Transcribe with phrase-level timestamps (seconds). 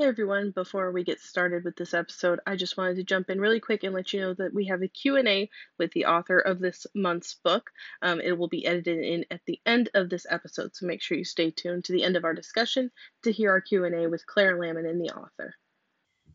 [0.00, 3.38] Hey everyone, before we get started with this episode, I just wanted to jump in
[3.38, 6.58] really quick and let you know that we have a Q&A with the author of
[6.58, 7.70] this month's book.
[8.00, 11.18] Um, it will be edited in at the end of this episode, so make sure
[11.18, 12.90] you stay tuned to the end of our discussion
[13.24, 15.52] to hear our Q&A with Claire Laminin, the author.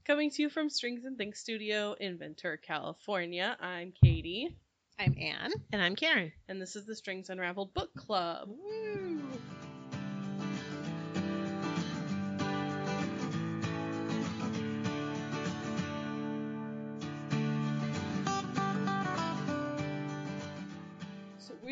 [0.06, 4.56] Coming to you from Strings and Things Studio in Ventura, California, I'm Katie.
[5.00, 5.54] I'm Anne.
[5.74, 6.32] And I'm Karen.
[6.48, 8.48] And this is the Strings Unraveled Book Club.
[8.48, 9.24] Woo.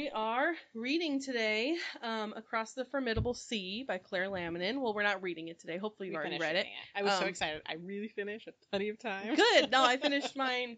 [0.03, 4.81] We are reading today um, Across the Formidable Sea by Claire Laminin.
[4.81, 5.77] Well, we're not reading it today.
[5.77, 6.65] Hopefully you've We already read it.
[6.65, 7.61] reading I was so Um, excited.
[7.65, 9.33] I really finished at plenty of time.
[9.33, 9.71] Good.
[9.71, 10.75] No, I finished mine.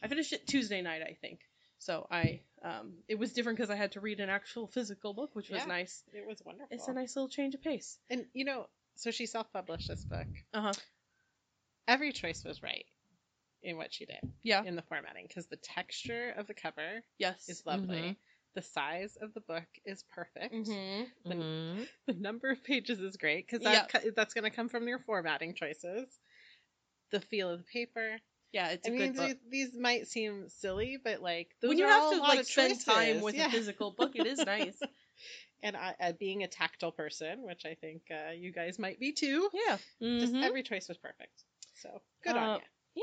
[0.00, 1.40] I finished it Tuesday night, I think.
[1.80, 5.30] So I, um, it was different because I had to read an actual physical book,
[5.34, 5.66] which was Yeah.
[5.66, 6.04] nice.
[6.12, 6.68] It was wonderful.
[6.70, 7.98] It's a nice little change of pace.
[8.08, 10.28] And you know, so she self-published this book.
[10.54, 10.72] Uh huh.
[11.88, 12.84] Every choice was right
[13.60, 14.62] in what she did Yeah.
[14.62, 17.48] in the formatting because the texture of the cover Yes.
[17.48, 17.96] is lovely.
[17.96, 18.16] Mhm.
[18.58, 20.52] The size of the book is perfect.
[20.52, 21.28] Mm-hmm.
[21.28, 21.88] The- Mhm.
[22.06, 24.98] The number of pages is great because that, co- that's going to come from your
[24.98, 26.08] formatting choices.
[27.12, 28.18] The feel of the paper.
[28.52, 29.26] Yeah, it's I a mean, good book.
[29.28, 33.20] these, these might seem silly, but like those when you have to like spend time
[33.20, 33.46] with Yeah.
[33.46, 34.82] a physical book, it is nice.
[35.62, 39.12] and I, uh, being a tactile person, which I think uh, you guys might be
[39.12, 39.78] too, yeah.
[40.18, 40.42] just Mhm.
[40.42, 41.44] every choice was perfect.
[41.74, 42.60] So good Uh, on you.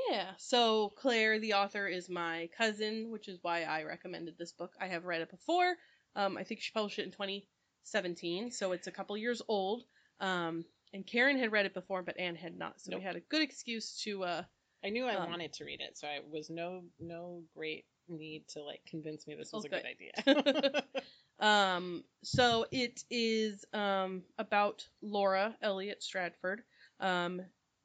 [0.10, 0.32] Yeah.
[0.38, 4.74] So Claire, the author, is my cousin, which is why I recommended this book.
[4.80, 5.76] I have read it before.
[6.16, 9.84] Um, I think she published it in 2017, so it's a couple years old.
[10.20, 13.00] Um, and Karen had read it before, but Anne had not, so Nope.
[13.02, 14.24] we had a good excuse to.
[14.24, 14.44] Uh,
[14.84, 18.48] I knew I um, wanted to read it, so I was no no great need
[18.50, 20.84] to like convince me this was Oh, a good idea.
[21.40, 26.64] Um, so it is um, about Laura Elliott Stratford.
[27.00, 27.42] Um,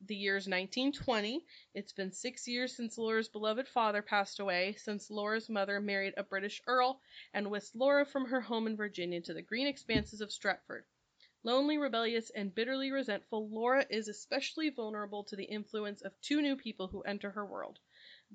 [0.07, 1.45] the year's 1920.
[1.75, 6.23] It's been six years since Laura's beloved father passed away, since Laura's mother married a
[6.23, 7.01] British earl
[7.35, 10.85] and whisked Laura from her home in Virginia to the green expanses of Stratford.
[11.43, 16.57] Lonely, rebellious, and bitterly resentful, Laura is especially vulnerable to the influence of two new
[16.57, 17.79] people who enter her world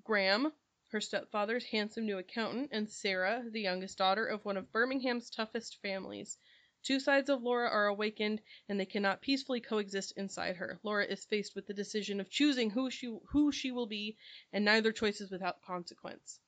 [0.03, 0.53] Graham,
[0.91, 5.81] her stepfather's handsome new accountant, and Sarah, the youngest daughter of one of Birmingham's toughest
[5.81, 6.37] families.
[6.85, 10.79] Two sides of Laura are awakened, and they cannot peacefully coexist inside her.
[10.83, 14.15] Laura is faced with the decision of choosing who she who she will be,
[14.53, 16.39] and neither choice is without consequence.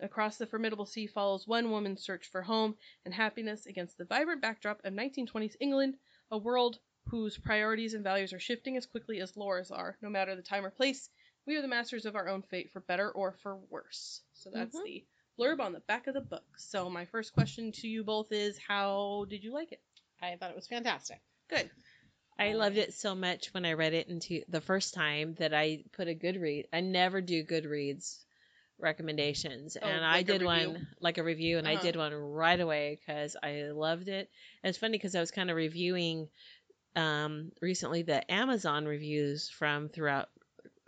[0.00, 4.42] Across the formidable sea follows one woman's search for home and happiness against the vibrant
[4.42, 5.96] backdrop of 1920s England,
[6.28, 10.34] a world whose priorities and values are shifting as quickly as Laura's are, no matter
[10.34, 11.08] the time or place.
[11.46, 14.22] We are the masters of our own fate, for better or for worse.
[14.32, 14.82] So that's Mhm.
[14.82, 15.06] the
[15.38, 16.44] blurb on the back of the book.
[16.56, 19.80] So my first question to you both is, how did you like it?
[20.22, 21.20] I thought it was fantastic.
[21.48, 21.70] Good.
[22.38, 25.84] I loved it so much when I read it into the first time that I
[25.92, 26.68] put a good read.
[26.72, 28.24] I never do Goodreads
[28.78, 31.82] recommendations, Oh, and I like a did one like a review, and I Uh-huh.
[31.82, 34.28] did one right away because I loved it.
[34.62, 36.28] And it's funny because I was kind of reviewing
[36.96, 40.28] um, recently the Amazon reviews from throughout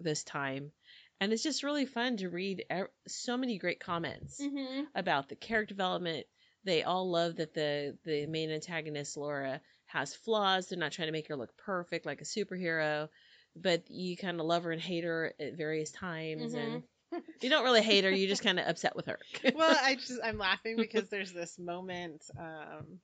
[0.00, 0.72] this time,
[1.20, 2.64] and it's just really fun to read
[3.06, 4.82] so many great comments Mm-hmm.
[4.94, 6.26] about the character development.
[6.64, 10.68] They all love that the the main antagonist Laura has flaws.
[10.68, 13.08] They're not trying to make her look perfect like a superhero,
[13.54, 16.82] but you kind of love her and hate her at various times, and
[17.40, 18.10] you don't really hate her.
[18.10, 19.18] you're just kind of upset with her.
[19.54, 22.98] well, I just I'm laughing because there's this moment um,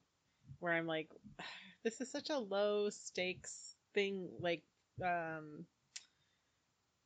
[0.58, 1.08] where I'm like,
[1.84, 4.62] this is such a low stakes thing, like
[5.04, 5.66] um,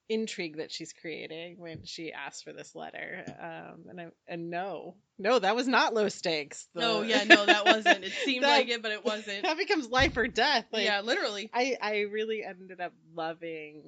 [0.08, 3.24] intrigue that she's creating when she asks for this letter.
[3.40, 6.68] Um, and I and no, no, that was not low stakes.
[6.74, 8.04] The- No, yeah, no, that wasn't.
[8.04, 9.42] It seemed That- like it, but it wasn't.
[9.42, 10.66] that becomes life or death.
[10.72, 11.50] Like, yeah, literally.
[11.52, 13.82] I I really ended up loving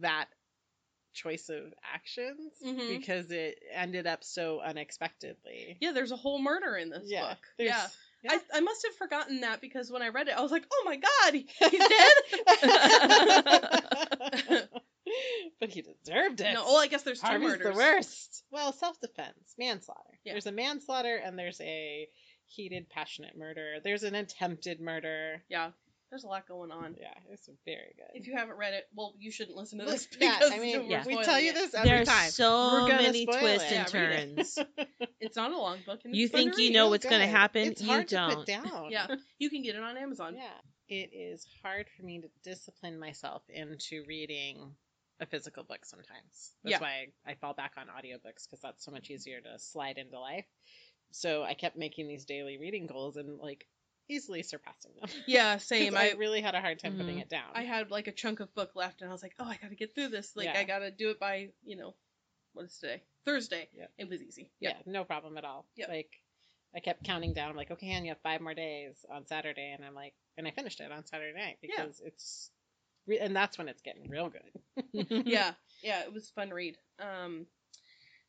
[0.00, 0.26] that
[1.14, 2.98] choice of actions Mhm.
[2.98, 5.76] because it ended up so unexpectedly.
[5.80, 7.38] Yeah, there's a whole murder in this Yeah, book.
[7.58, 7.86] Yeah.
[8.22, 8.32] Yeah.
[8.32, 10.82] I, I must have forgotten that because when I read it, I was like, oh
[10.84, 12.12] my god, he- he's dead?
[15.60, 16.52] but he deserved it.
[16.54, 17.66] no, well, I guess there's two Harvey's murders.
[17.66, 18.44] the worst.
[18.50, 20.18] Well, self-defense, manslaughter.
[20.24, 20.32] Yeah.
[20.34, 22.08] There's a manslaughter and there's a
[22.46, 23.76] heated, passionate murder.
[23.82, 25.42] There's an attempted murder.
[25.48, 25.70] Yeah,
[26.10, 26.96] there's a lot going on.
[27.00, 28.06] Yeah, it's very good.
[28.14, 30.58] If you haven't read it, well, you shouldn't listen to Look, this yeah, because I
[30.58, 31.04] mean, we're Yeah.
[31.06, 32.30] we tell you this every There's time.
[32.30, 33.74] so We're gonna many twists it.
[33.76, 34.36] and Yeah, read it.
[34.36, 34.58] turns.
[35.20, 36.00] It's not a long book.
[36.04, 38.34] And You think you know what's gonna happen, It's you hard don't.
[38.36, 38.90] put down.
[38.90, 39.06] Yeah,
[39.38, 40.34] you can get it on Amazon.
[40.36, 40.50] Yeah.
[40.88, 44.74] It is hard for me to discipline myself into reading
[45.20, 46.52] a physical book sometimes.
[46.62, 46.78] That's Yeah.
[46.80, 50.18] why I, I fall back on audiobooks because that's so much easier to slide into
[50.18, 50.46] life.
[51.10, 53.66] So I kept making these daily reading goals and like
[54.08, 55.08] easily surpassing them.
[55.26, 55.96] Yeah, same.
[55.96, 57.22] I I really had a hard time putting Mhm.
[57.22, 57.50] it down.
[57.54, 59.68] I had like a chunk of book left, and I was like, oh, I got
[59.70, 60.34] to get through this.
[60.36, 60.58] Like, Yeah.
[60.58, 61.94] I got to do it by, you know,
[62.54, 63.02] what is today?
[63.24, 63.68] Thursday.
[63.74, 63.90] Yep.
[63.98, 64.50] It was easy.
[64.60, 65.66] yeah, no problem at all.
[65.76, 65.88] Yep.
[65.88, 66.10] Like
[66.74, 67.50] I kept counting down.
[67.50, 70.46] I'm like, okay, and you have five more days on Saturday, and I'm like, and
[70.46, 71.68] I finished it on Saturday night Yeah.
[71.84, 72.50] because it's,
[73.06, 75.06] re- and that's when it's getting real good.
[75.26, 75.52] yeah,
[75.82, 76.76] yeah, it was a fun read.
[76.98, 77.46] Um,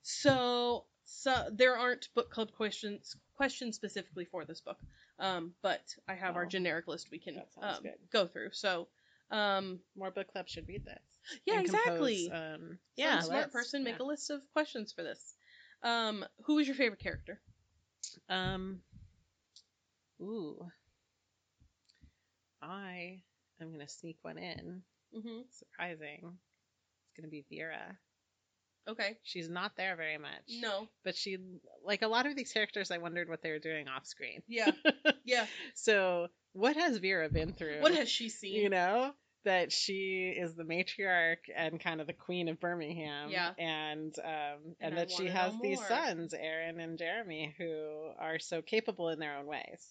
[0.01, 4.77] so so there aren't book club questions questions specifically for this book,
[5.19, 8.49] um, but I have our Oh, generic list we can um, go through.
[8.53, 8.87] So,
[9.31, 11.39] um, More book club should read this.
[11.45, 12.31] yeah, and compose, exactly.
[12.31, 14.05] um, yeah, smart person make Yeah.
[14.05, 15.35] a list of questions for this.
[15.83, 17.39] Um, who was your favorite character?
[18.29, 18.81] Um.
[20.21, 20.65] Ooh.
[22.61, 23.21] I
[23.61, 24.83] am gonna sneak one in.
[25.15, 25.41] Mm-hmm.
[25.51, 26.19] Surprising.
[26.23, 27.97] It's gonna be Vera.
[28.87, 29.17] Okay.
[29.23, 30.43] She's not there very much.
[30.61, 30.87] No.
[31.03, 31.37] But she,
[31.83, 34.41] like a lot of these characters, I wondered what they were doing off screen.
[34.47, 34.71] Yeah.
[35.25, 35.45] Yeah.
[35.75, 37.81] So, what has Vera been through?
[37.81, 38.55] What has she seen?
[38.55, 39.11] you know
[39.45, 43.29] that she is the matriarch and kind of the queen of Birmingham.
[43.29, 43.51] Yeah.
[43.59, 48.63] And um And and, that she has these sons, Aaron and Jeremy, who are so
[48.63, 49.85] capable in their own ways.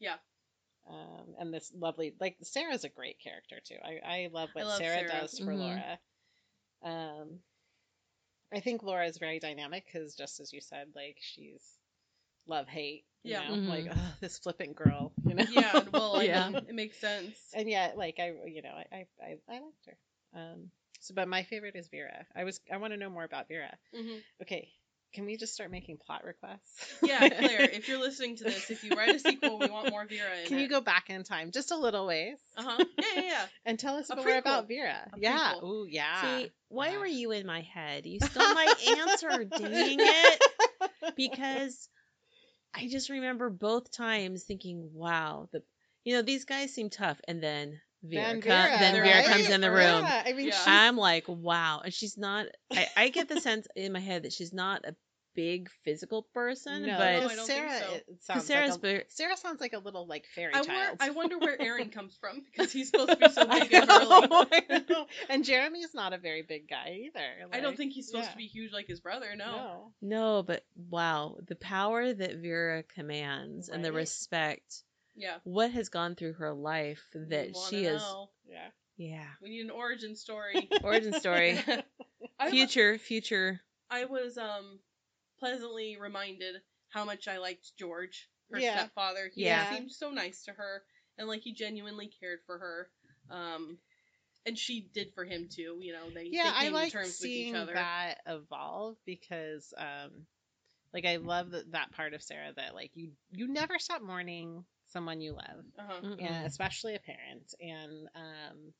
[0.00, 0.16] Yeah.
[0.88, 3.76] Um, and this lovely, like Sarah's a great character too.
[3.84, 5.20] I, I love what I love Sarah, Sarah.
[5.20, 5.58] does for Mhm.
[5.58, 5.98] Laura.
[6.82, 7.40] Um,
[8.52, 11.62] I think Laura is very dynamic because, just as you said, like she's
[12.46, 13.04] love hate.
[13.24, 13.48] Yeah.
[13.50, 13.56] know?
[13.56, 13.68] Mhm.
[13.68, 15.12] like oh, this flippant girl.
[15.24, 15.44] You know.
[15.48, 15.84] Yeah.
[15.92, 16.48] Well, I Yeah.
[16.50, 17.38] mean, it makes sense.
[17.54, 19.96] and yet like i you know i i i liked her
[20.40, 23.48] um so but my favorite is vera i was i want to know more about
[23.48, 24.68] vera hmm okay
[25.14, 28.82] can we just start making plot requests Yeah, Claire, if you're listening to this, if
[28.84, 30.62] you write a sequel, we want more Vera in can it.
[30.62, 32.84] you go back in time just a little ways Uh huh.
[32.98, 33.46] Yeah, yeah, yeah.
[33.66, 34.36] and tell us A more prequel.
[34.36, 35.62] about vera A yeah prequel.
[35.64, 36.98] Ooh, yeah See, why Yeah.
[36.98, 38.06] were you in my head?
[38.06, 38.64] You stole my
[38.98, 40.40] answer, dang it.
[41.16, 41.88] Because
[42.74, 45.62] I just remember both times thinking, wow, the
[46.04, 49.26] you know, these guys seem tough and then Vera, then co- vera, then Vera right?
[49.26, 49.80] comes in the room.
[49.80, 50.52] yeah, i mean Yeah.
[50.54, 51.80] she's I'm like, wow.
[51.84, 54.94] And she's not I, I get the sense in my head that she's not a
[55.34, 58.00] big physical person, no, No, but I don't think Sarah so.
[58.22, 60.68] sounds Sarah's like a, Sarah sounds like a little like fairy I, child.
[60.68, 63.86] wor- I wonder where Aaron comes from because he's supposed to be so big and
[63.86, 64.46] know, burly.
[64.68, 65.06] I know.
[65.28, 67.24] And Jeremy's not a very big guy either.
[67.52, 68.30] I don't think he's supposed yeah.
[68.32, 69.26] to be huge like his brother.
[69.36, 69.44] No.
[69.46, 69.92] No.
[70.02, 74.82] no, but wow, the power that Vera commands and the respect.
[75.18, 75.36] Yeah.
[75.44, 78.30] What has gone through her life that wanna she is know.
[78.48, 78.68] Yeah.
[78.96, 79.26] yeah.
[79.42, 80.68] We need an origin story.
[80.82, 81.58] Origin story.
[82.40, 83.60] I, wa- future, future.
[83.90, 84.78] I was um
[85.40, 86.56] pleasantly reminded
[86.88, 88.78] how much I liked George, her Yeah.
[88.78, 89.30] stepfather.
[89.34, 89.68] He Yeah.
[89.70, 90.82] seemed so nice to her,
[91.18, 92.88] and like he genuinely cared for her.
[93.30, 93.78] Um,
[94.46, 95.78] and she did for him too.
[95.80, 97.74] You know, they yeah, they I like to terms with seeing each other.
[97.74, 100.26] that evolve because, um,
[100.94, 104.64] like I love that that part of Sarah that like you you never stop mourning
[104.88, 106.16] someone you love, Uh-huh.
[106.20, 108.72] And especially a parent, and um,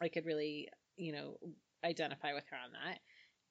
[0.00, 1.38] I could really you know
[1.84, 2.98] identify with her on that.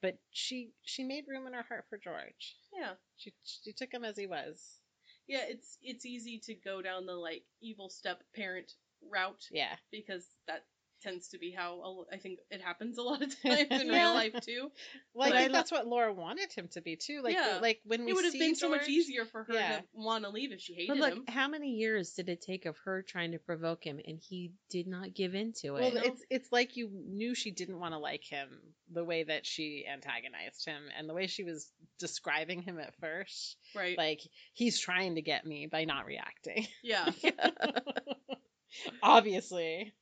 [0.01, 2.55] But she she made room in her heart for George.
[2.73, 4.79] Yeah, She she took him as he was.
[5.27, 5.43] yeah.
[5.47, 8.73] It's it's easy to go down the like evil step parent
[9.11, 9.75] route Yeah.
[9.91, 10.65] because that
[11.01, 13.93] tends to be how I think it happens a lot of times in Yeah.
[14.05, 14.71] real life too.
[15.13, 17.21] Well, I But- think that's what Laura wanted him to be too.
[17.21, 17.59] Like, Yeah.
[17.61, 19.77] like when we It would have been so much easier for her Yeah.
[19.79, 20.99] to want to leave if she hated him.
[20.99, 21.33] But look, him.
[21.33, 24.87] how many years did it take of her trying to provoke him, and he did
[24.87, 25.93] not give in to it?
[25.93, 28.49] Well, it's it's like you knew she didn't want to like him
[28.93, 33.55] the way that she antagonized him and the way she was describing him at first.
[33.75, 33.97] Right.
[33.97, 34.19] Like
[34.53, 36.67] he's trying to get me by not reacting.
[36.83, 37.09] yeah.
[39.03, 39.93] Obviously.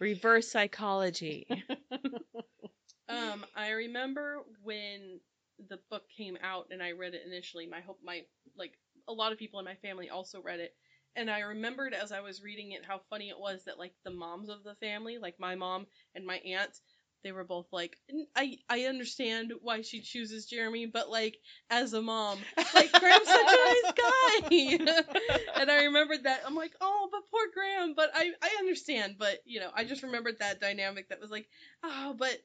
[0.00, 1.46] Reverse psychology.
[3.08, 5.20] Um, I remember when
[5.68, 7.66] the book came out and I read it initially.
[7.66, 8.22] My hope, my
[8.56, 8.72] like
[9.08, 10.74] a lot of people in my family also read it,
[11.16, 14.10] and I remembered as I was reading it how funny it was that like the
[14.10, 16.78] moms of the family, like my mom and my aunt,
[17.22, 17.96] they were both like,
[18.36, 21.38] I I understand why she chooses Jeremy, but like
[21.70, 22.38] as a mom,
[22.74, 25.02] like Graham's such a nice guy,
[25.60, 29.60] and I remembered that I'm like, oh, poor Graham, but I I understand, but you
[29.60, 31.46] know, I just remembered that dynamic that was like,
[31.82, 32.36] oh, but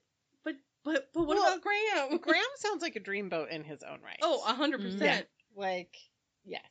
[0.44, 2.18] but but but what Well, about Graham?
[2.22, 4.20] Graham sounds like a dreamboat in his own right.
[4.22, 4.92] Oh, a hundred Mhm.
[4.92, 5.28] percent.
[5.56, 5.96] like
[6.46, 6.64] yes.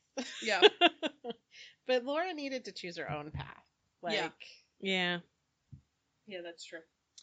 [0.42, 0.68] Yeah.
[1.86, 3.64] but Laura needed to choose her own path.
[4.02, 4.28] Like Yeah.
[4.80, 5.18] yeah.
[6.26, 6.80] Yeah, that's true.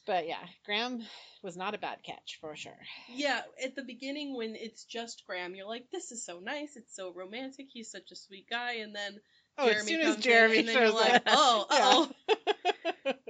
[0.07, 1.01] but yeah, Graham
[1.43, 2.77] was not a bad catch for sure.
[3.09, 6.95] Yeah, at the beginning when it's just Graham, you're like, this is so nice, it's
[6.95, 9.19] so romantic, he's such a sweet guy, and then
[9.57, 11.23] Oh, Jeremy as soon as in, Jeremy and then shows you're like, up.
[11.27, 11.65] oh,
[13.05, 13.13] oh.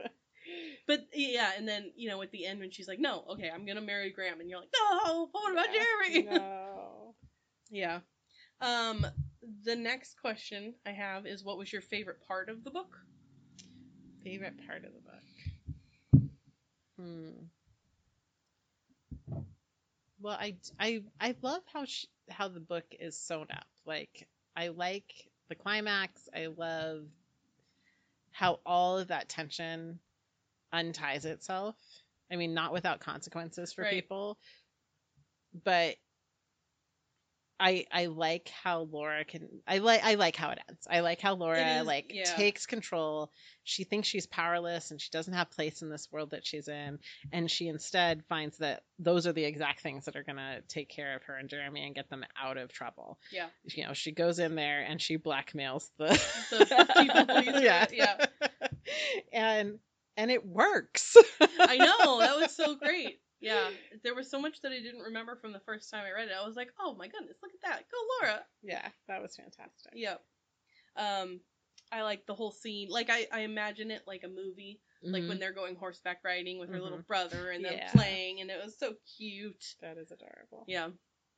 [0.87, 3.65] But yeah, and then you know at the end when she's like, no, okay, I'm
[3.65, 5.81] gonna marry Graham, and you're like, no, what about Yeah.
[6.13, 6.29] Jeremy?
[6.37, 7.15] No.
[7.71, 7.99] Yeah.
[8.61, 9.05] Um
[9.63, 12.95] the next question I have is what was your favorite part of the book?
[14.23, 16.29] Favorite part of the book.
[16.99, 17.29] Hmm.
[20.21, 23.67] Well, I, I, I love how sh- how the book is sewn up.
[23.85, 25.11] Like I like
[25.49, 26.27] the climax.
[26.35, 27.05] I love
[28.31, 29.99] how all of that tension
[30.73, 31.75] unties itself.
[32.31, 33.91] I mean, not without consequences for Right.
[33.91, 34.37] people,
[35.63, 35.95] but
[37.59, 40.85] I I like how Laura can I like I like how it ends.
[40.89, 42.23] I like how Laura is- like yeah.
[42.25, 43.31] takes control.
[43.63, 46.99] She thinks she's powerless and she doesn't have place in this world that she's in
[47.31, 50.89] and she instead finds that those are the exact things that are going to take
[50.89, 53.17] care of her and Jeremy and get them out of trouble.
[53.31, 53.47] Yeah.
[53.63, 56.07] You know, she goes in there and she blackmails the
[56.49, 57.85] The people pleaser, yeah.
[57.91, 58.25] yeah.
[59.33, 59.79] and
[60.17, 61.17] and it works.
[61.59, 63.19] I know that was so great.
[63.45, 63.69] Yeah,
[64.03, 66.35] there was so much that I didn't remember from the first time I read it.
[66.35, 67.83] I was like, "Oh my goodness, look at that!
[67.91, 67.97] Go
[68.27, 69.93] Laura!" yeah, that was fantastic.
[69.93, 70.21] Yep.
[70.95, 71.41] Um,
[71.91, 72.89] I like the whole scene.
[72.89, 74.81] Like I, I imagine it like a movie,
[75.13, 75.29] like Mhm.
[75.29, 77.05] when they're going horseback riding with her little Mhm.
[77.07, 77.91] brother and them Yeah.
[77.95, 79.75] playing, and it was so cute.
[79.81, 80.65] That is adorable.
[80.67, 80.89] Yeah,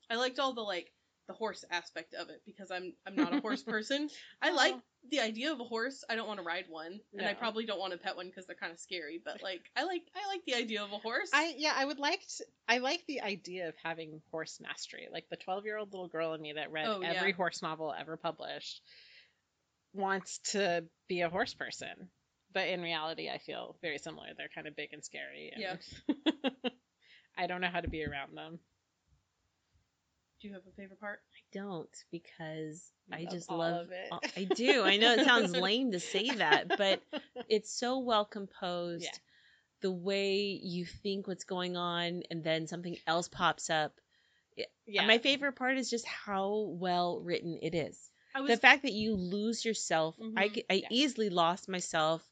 [0.09, 0.93] I liked all the like
[1.27, 4.09] the horse aspect of it because I'm I'm not a horse person.
[4.41, 4.81] I like Oh.
[5.09, 6.03] The idea of a horse.
[6.09, 8.45] I don't want to ride one, and I probably don't want to pet one because
[8.45, 9.21] they're kind of scary.
[9.23, 11.29] But like, I like I like the idea of a horse.
[11.33, 15.07] I yeah, I would like to, I like the idea of having horse mastery.
[15.11, 17.13] Like the 12-year-old little girl in me that read Oh, yeah.
[17.15, 18.81] every horse novel ever published
[19.93, 22.09] wants to be a horse person.
[22.53, 24.27] But in reality, I feel very similar.
[24.37, 25.51] They're kind of big and scary.
[25.53, 26.69] And Yeah.
[27.37, 28.59] I don't know how to be around them.
[30.41, 31.20] Do you have a favorite part?
[31.34, 33.88] I don't because I Love just love.
[33.91, 34.08] it.
[34.12, 34.84] all- I do.
[34.84, 37.01] I know it sounds lame to say that, but
[37.50, 39.03] it's so well composed.
[39.06, 39.12] Yeah.
[39.82, 43.94] The way you think what's going on, and then something else pops up.
[44.88, 45.06] yeah.
[45.06, 48.10] My favorite part is just how well written it is.
[48.36, 50.15] I was the fact that you lose yourself.
[50.36, 50.53] I, Mhm.
[50.56, 50.88] c- I Yeah.
[50.91, 52.27] easily lost myself.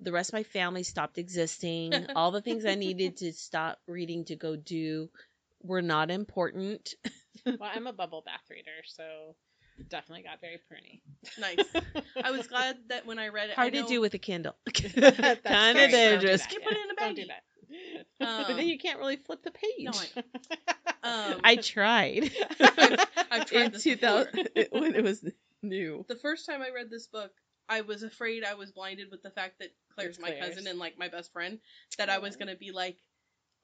[0.00, 1.92] The rest of my family stopped existing.
[2.16, 5.10] All the things I needed to stop reading to go do
[5.62, 6.94] were not important.
[7.46, 9.34] well, I'm a bubble bath reader, so
[9.88, 11.00] definitely got very pruny.
[11.38, 11.64] nice.
[12.22, 14.54] I was glad that when I read it, Hard I to do with a Kindle.
[14.72, 15.32] Kind scary.
[15.32, 16.42] of Don't do dangerous.
[16.42, 16.52] that.
[16.52, 17.06] You put it in a bag.
[17.06, 17.42] Don't do that.
[18.20, 19.84] Um, but then you can't really flip the page.
[19.86, 20.22] No, I
[21.34, 22.30] Um, I tried.
[23.30, 25.22] I've tried in this 2000 when it was
[25.62, 26.04] new.
[26.08, 27.32] the first time I read this book,
[27.68, 30.78] I was afraid I was blinded with the fact that Claire's It's my cousin and
[30.78, 31.58] like my best friend.
[31.98, 32.98] That I was gonna be like,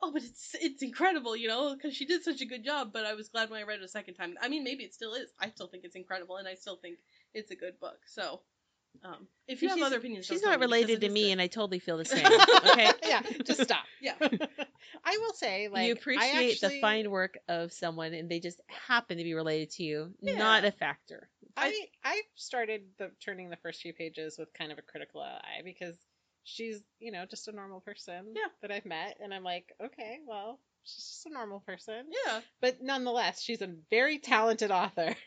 [0.02, 2.92] oh, but it's it's incredible, you know, because she did such a good job.
[2.92, 4.37] But I was glad when I read it a second time.
[4.40, 5.30] I mean, maybe it still is.
[5.40, 6.99] I still think it's incredible, and I still think
[7.35, 7.99] it's a good book.
[8.07, 8.40] So,
[9.04, 11.33] um, if you have She's- other opinions, She's don't tell me, related to me, good.
[11.33, 12.26] and I totally feel the same.
[12.26, 12.90] Okay.
[13.07, 13.85] yeah, just stop.
[14.00, 14.14] yeah,
[15.04, 18.40] I will say, like, you I appreciate actually, the fine work of someone, and they
[18.40, 20.37] just happen to be related to you, Yeah.
[20.38, 21.28] not a factor.
[21.57, 25.61] I I started the turning the first few pages with kind of a critical eye
[25.64, 25.97] because
[26.45, 28.49] she's you know just a normal person Yeah.
[28.63, 32.41] that I've met, and I'm like, okay, well, she's just a normal person, yeah.
[32.61, 35.15] but nonetheless, she's a very talented author.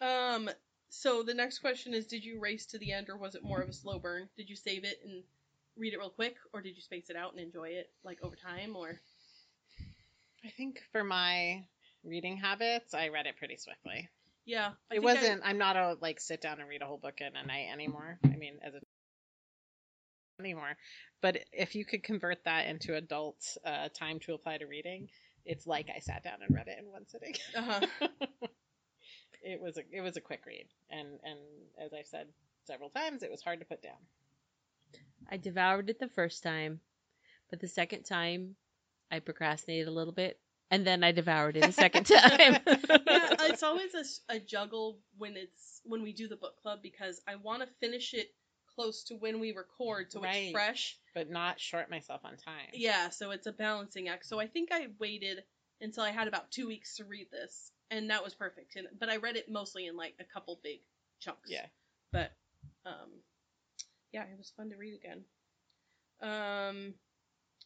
[0.00, 0.50] Um.
[0.88, 3.60] So the next question is: Did you race to the end, or was it more
[3.60, 4.28] of a slow burn?
[4.36, 5.22] Did you save it and
[5.76, 8.34] read it real quick, or did you space it out and enjoy it like over
[8.36, 8.74] time?
[8.76, 9.00] Or
[10.44, 11.62] I think for my
[12.04, 14.08] reading habits, I read it pretty swiftly.
[14.44, 15.42] yeah, I it wasn't.
[15.44, 18.18] I'm not a like sit down and read a whole book in a night anymore.
[18.24, 18.80] I mean, as a
[20.44, 20.76] anymore.
[21.20, 25.08] But if you could convert that into adult uh, time to apply to reading,
[25.44, 27.34] it's like I sat down and read it in one sitting.
[27.56, 27.80] Uh-huh.
[29.42, 31.38] it was a it was a quick read, and and
[31.84, 32.26] as I've said
[32.64, 33.98] several times, it was hard to put down.
[35.30, 36.80] I devoured it the first time,
[37.50, 38.56] but the second time,
[39.10, 40.38] I procrastinated a little bit,
[40.70, 42.58] and then I devoured it a second time.
[42.66, 42.66] yeah,
[43.06, 47.36] it's always a, a juggle when it's when we do the book club because I
[47.36, 48.32] want to finish it
[48.74, 50.34] close to when we record so Right.
[50.44, 50.98] it's fresh.
[51.14, 52.70] But not short myself on time.
[52.72, 54.26] Yeah, so it's a balancing act.
[54.26, 55.44] So I think I waited
[55.80, 58.76] until I had about two weeks to read this, and that was perfect.
[58.76, 60.80] And but I read it mostly in like a couple big
[61.20, 61.50] chunks.
[61.50, 61.66] Yeah.
[62.12, 62.32] But
[62.86, 63.10] um,
[64.12, 65.24] yeah, it was fun to read again.
[66.20, 66.94] Um,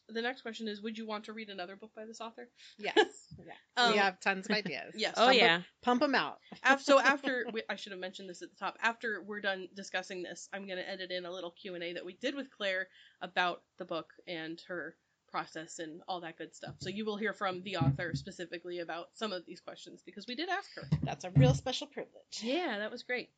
[0.09, 2.49] the next question is: Would you want to read another book by this author?
[2.77, 2.95] Yes.
[3.45, 3.53] Yeah.
[3.83, 4.93] Um, we have tons of ideas.
[4.95, 5.13] yes.
[5.17, 6.39] oh Pump 'em- yeah, Pump them out.
[6.63, 8.77] Af- so after we, I should have mentioned this at the top.
[8.81, 12.05] After we're done discussing this, I'm gonna edit in a little Q and A that
[12.05, 12.87] we did with Claire
[13.21, 14.95] about the book and her
[15.29, 16.75] process and all that good stuff.
[16.79, 20.35] So you will hear from the author specifically about some of these questions because we
[20.35, 20.83] did ask her.
[21.03, 22.41] That's a real special privilege.
[22.41, 23.29] Yeah, that was great.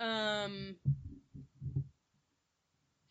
[0.00, 0.76] Um,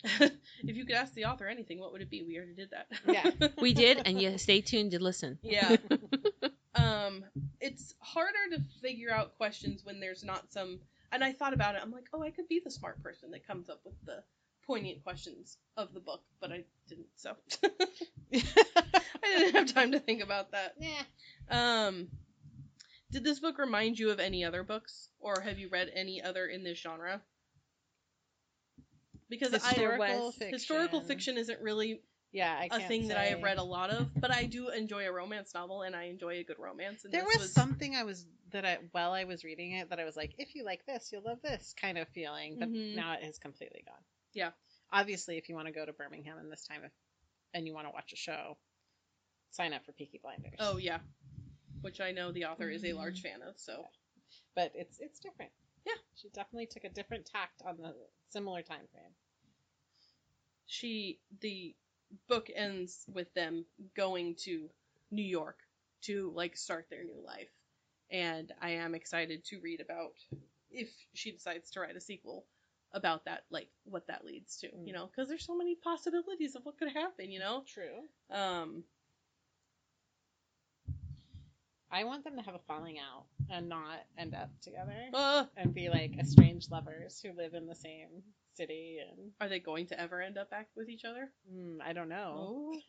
[0.20, 2.24] if you could ask the author anything, what would it be?
[2.24, 2.88] We already did that.
[3.08, 3.50] Yeah.
[3.62, 5.40] we did, and you stay tuned to listen.
[5.42, 5.76] yeah.
[5.92, 6.00] Um,
[6.76, 7.24] Um,
[7.62, 10.80] it's harder to figure out questions when there's not some.
[11.12, 11.82] And I thought about it.
[11.82, 14.24] I'm like, oh, I could be the smart person that comes up with the
[14.68, 17.08] poignant questions of the book, but I didn't.
[17.16, 17.36] So
[18.34, 18.42] I
[19.24, 20.74] didn't have time to think about that.
[20.80, 21.04] yeah.
[21.50, 22.08] Um,
[23.12, 26.48] did this book remind you of any other books, or have you read any other
[26.48, 27.22] in this genre?
[29.30, 30.50] Because Historical I fiction.
[30.60, 32.02] historical fiction isn't really
[32.32, 35.08] Yeah, I a thing that I have read a lot of, but I do enjoy
[35.08, 37.06] a romance novel, and I enjoy a good romance.
[37.06, 40.00] And There this was, something I was that I while I was reading it that
[40.00, 42.58] I was like, if you like this, you'll love this kind of feeling.
[42.60, 42.96] But Mhm.
[42.96, 44.04] now it has completely gone.
[44.34, 44.52] Yeah.
[44.92, 46.92] Obviously, if you want to go to Birmingham in this time of,
[47.54, 48.58] and you want to watch a show,
[49.52, 50.60] sign up for Peaky Blinders.
[50.60, 51.00] Oh yeah,
[51.82, 53.58] which I know the author is a large fan of.
[53.58, 53.88] So
[54.56, 55.52] but it's it's different.
[55.86, 55.94] Yeah.
[56.16, 57.94] she definitely took a different tact on the
[58.30, 59.14] similar time frame.
[60.66, 61.76] she the
[62.28, 63.66] book ends with them
[63.96, 64.70] going to
[65.12, 65.58] New York
[66.04, 67.50] to like start their new life.
[68.12, 70.14] And I am excited to read about
[70.70, 72.46] if she decides to write a sequel
[72.94, 74.94] about that, like what that leads to, you Mm.
[74.94, 77.64] know, because there's so many possibilities of what could happen, you know.
[77.68, 78.08] True.
[78.30, 78.84] Um,
[81.92, 85.74] I want them to have a falling out and not end up together uh, and
[85.74, 88.24] be like estranged lovers who live in the same
[88.56, 91.30] city and are they going to ever end up back with each other?
[91.54, 92.36] mm, I don't know.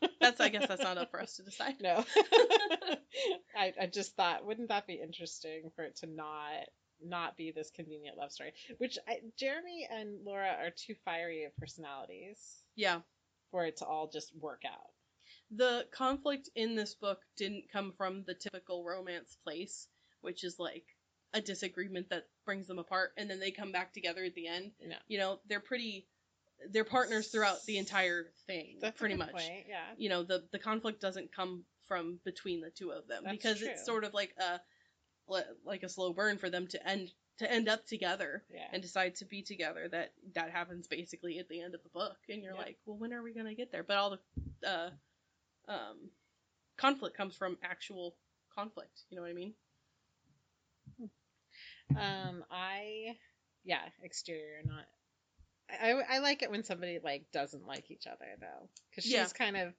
[0.03, 1.75] Oh, that's I guess that's not up for us to decide.
[1.81, 2.05] No.
[3.57, 6.67] I, I just thought, wouldn't that be interesting for it to not
[7.05, 8.53] not be this convenient love story?
[8.79, 12.39] Which I, Jeremy and Laura are too fiery of personalities
[12.75, 13.01] Yeah,
[13.51, 14.91] for it to all just work out.
[15.51, 19.89] The conflict in this book didn't come from the typical romance place,
[20.21, 20.85] which is like
[21.33, 24.73] a disagreement that brings them apart and then they come back together at the end.
[24.85, 24.97] No.
[25.09, 26.07] You know, they're pretty
[26.71, 29.33] they're partners throughout the entire thing, That's pretty much.
[29.33, 29.67] Point.
[29.69, 29.85] Yeah.
[29.99, 33.59] You know, the the conflict doesn't come from between the two of them That's because
[33.59, 33.69] true.
[33.69, 34.61] it's sort of like a
[35.65, 38.67] like a slow burn for them to end to end up together Yeah.
[38.73, 42.17] and decide to be together that that happens basically at the end of the book
[42.29, 42.61] and you're Yeah.
[42.61, 44.11] like well when are we going to get there but all
[44.63, 44.91] the uh
[45.69, 46.11] um
[46.77, 48.15] conflict comes from actual
[48.55, 49.55] conflict you know what i mean
[51.99, 53.17] Um, I,
[53.65, 54.85] yeah, exterior, not.
[55.71, 59.15] I, I, I like it when somebody like doesn't like each other though, because she's
[59.15, 59.27] Yeah.
[59.39, 59.73] kind of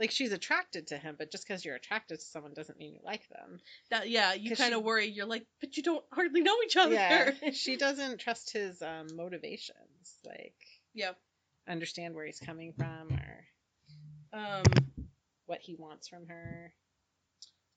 [0.00, 3.00] like she's attracted to him, but just because you're attracted to someone doesn't mean you
[3.04, 3.58] like them.
[3.90, 6.94] that yeah you kind of worry you're like but you don't hardly know each other
[6.94, 10.54] Yeah, she doesn't trust his um, motivations, like
[10.94, 11.12] yeah
[11.68, 13.44] understand where he's coming from or
[14.32, 14.64] um
[15.48, 16.72] what he wants from her.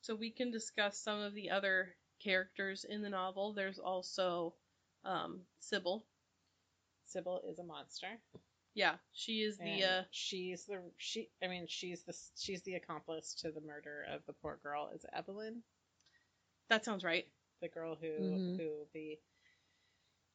[0.01, 4.53] so we can discuss some of the other characters in the novel there's also
[5.05, 6.05] um sybil
[7.05, 8.19] Sybil is a monster.
[8.73, 11.29] yeah she is the and uh she's the she.
[11.43, 14.91] I mean, she's the she's the accomplice to the murder of the poor girl.
[14.95, 15.63] Is Evelyn?
[16.69, 17.27] that sounds right
[17.61, 18.57] the girl who Mhm.
[18.57, 19.19] who the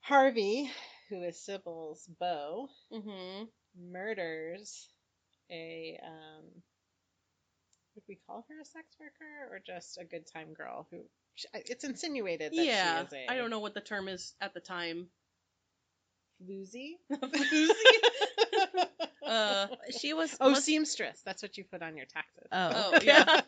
[0.01, 0.70] Harvey,
[1.09, 3.44] who is Sybil's beau, mm-hmm
[3.77, 4.88] murders
[5.51, 6.62] a um
[7.96, 10.98] would we call her a sex worker or just a good time girl who
[11.54, 14.54] it's insinuated that yeah she is a i don't know what the term is at
[14.54, 15.09] the time.
[16.42, 16.96] Floozy
[19.26, 19.66] uh
[19.98, 20.37] She was.
[20.40, 21.20] oh was- seamstress.
[21.24, 22.46] That's what you put on your taxes.
[22.52, 23.40] Oh, Oh, yeah.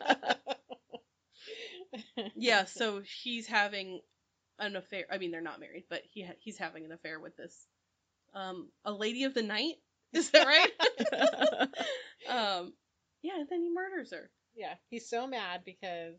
[2.35, 4.01] yeah so he's having
[4.59, 7.35] an affair i mean they're not married but he ha- he's having an affair with
[7.37, 7.55] this
[8.35, 9.75] um a lady of the night?
[10.13, 11.69] Is that right?
[12.27, 12.73] Um
[13.21, 14.29] yeah and then he murders her
[14.59, 16.15] Yeah, he's so mad because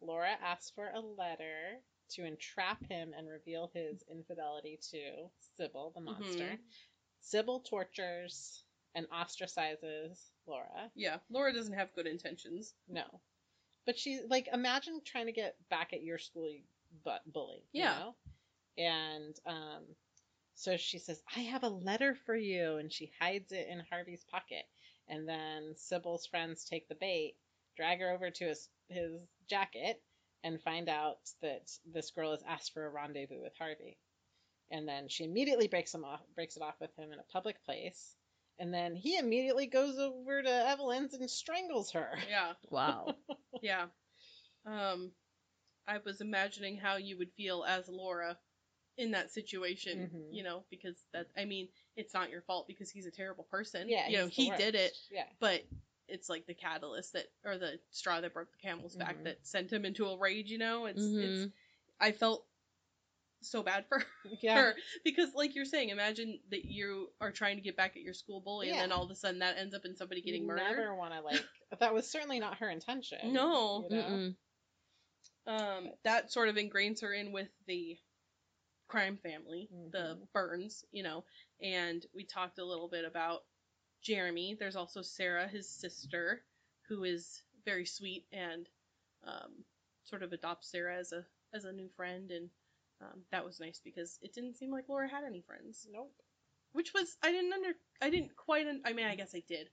[0.00, 6.00] Laura asked for a letter to entrap him and reveal his infidelity to Sybil, the
[6.02, 6.44] monster.
[6.44, 6.58] Mhm.
[7.20, 8.62] Sybil tortures
[8.94, 10.90] and ostracizes Laura.
[10.94, 13.04] yeah laura doesn't have good intentions No.
[13.86, 16.52] But she's like, imagine trying to get back at your school
[17.04, 17.62] but bully.
[17.72, 17.98] you Yeah.
[17.98, 18.16] know?
[18.76, 19.84] And um,
[20.54, 22.76] so she says, I have a letter for you.
[22.76, 24.64] And she hides it in Harvey's pocket.
[25.08, 27.36] And then Sybil's friends take the bait,
[27.78, 29.12] drag her over to his, his
[29.48, 30.02] jacket,
[30.44, 33.98] and find out that this girl has asked for a rendezvous with Harvey.
[34.70, 37.64] And then she immediately breaks him off, breaks it off with him in a public
[37.64, 38.16] place.
[38.58, 42.18] And then he immediately goes over to Evelyn's and strangles her.
[42.28, 43.14] yeah wow.
[43.62, 43.86] yeah
[44.66, 45.12] um
[45.86, 48.36] i was imagining how you would feel as laura
[48.98, 50.34] in that situation Mhm.
[50.34, 53.88] you know because that i mean it's not your fault because he's a terrible person
[53.88, 54.92] Yeah, you know he's the he did it.
[55.10, 55.62] Yeah, but
[56.08, 59.24] it's like the catalyst that or the straw that broke the camel's back Mhm.
[59.24, 61.22] that sent him into a rage you know it's Mhm.
[61.22, 61.52] it's
[62.00, 62.46] i felt
[63.40, 64.02] so bad for
[64.42, 64.54] yeah.
[64.56, 68.14] her because like you're saying imagine that you are trying to get back at your
[68.14, 70.48] school bully and then all of a sudden that ends up in somebody getting you
[70.48, 71.44] murdered Never want to like.
[71.80, 73.32] That was certainly not her intention.
[73.32, 73.86] No.
[73.90, 74.32] you know?
[75.46, 77.96] Um, that sort of ingrains her in with the
[78.88, 80.32] crime family, the Mhm.
[80.32, 81.24] Burns, you know,
[81.60, 83.44] and we talked a little bit about
[84.02, 84.56] Jeremy.
[84.58, 86.42] There's also Sarah, his sister,
[86.88, 88.68] who is very sweet and
[89.26, 89.64] um,
[90.04, 92.50] sort of adopts Sarah as a as a new friend, and
[93.00, 96.12] um, that was nice because it didn't seem like Laura had any friends, Nope.
[96.72, 99.68] which was I didn't under I didn't quite un- I mean I guess I did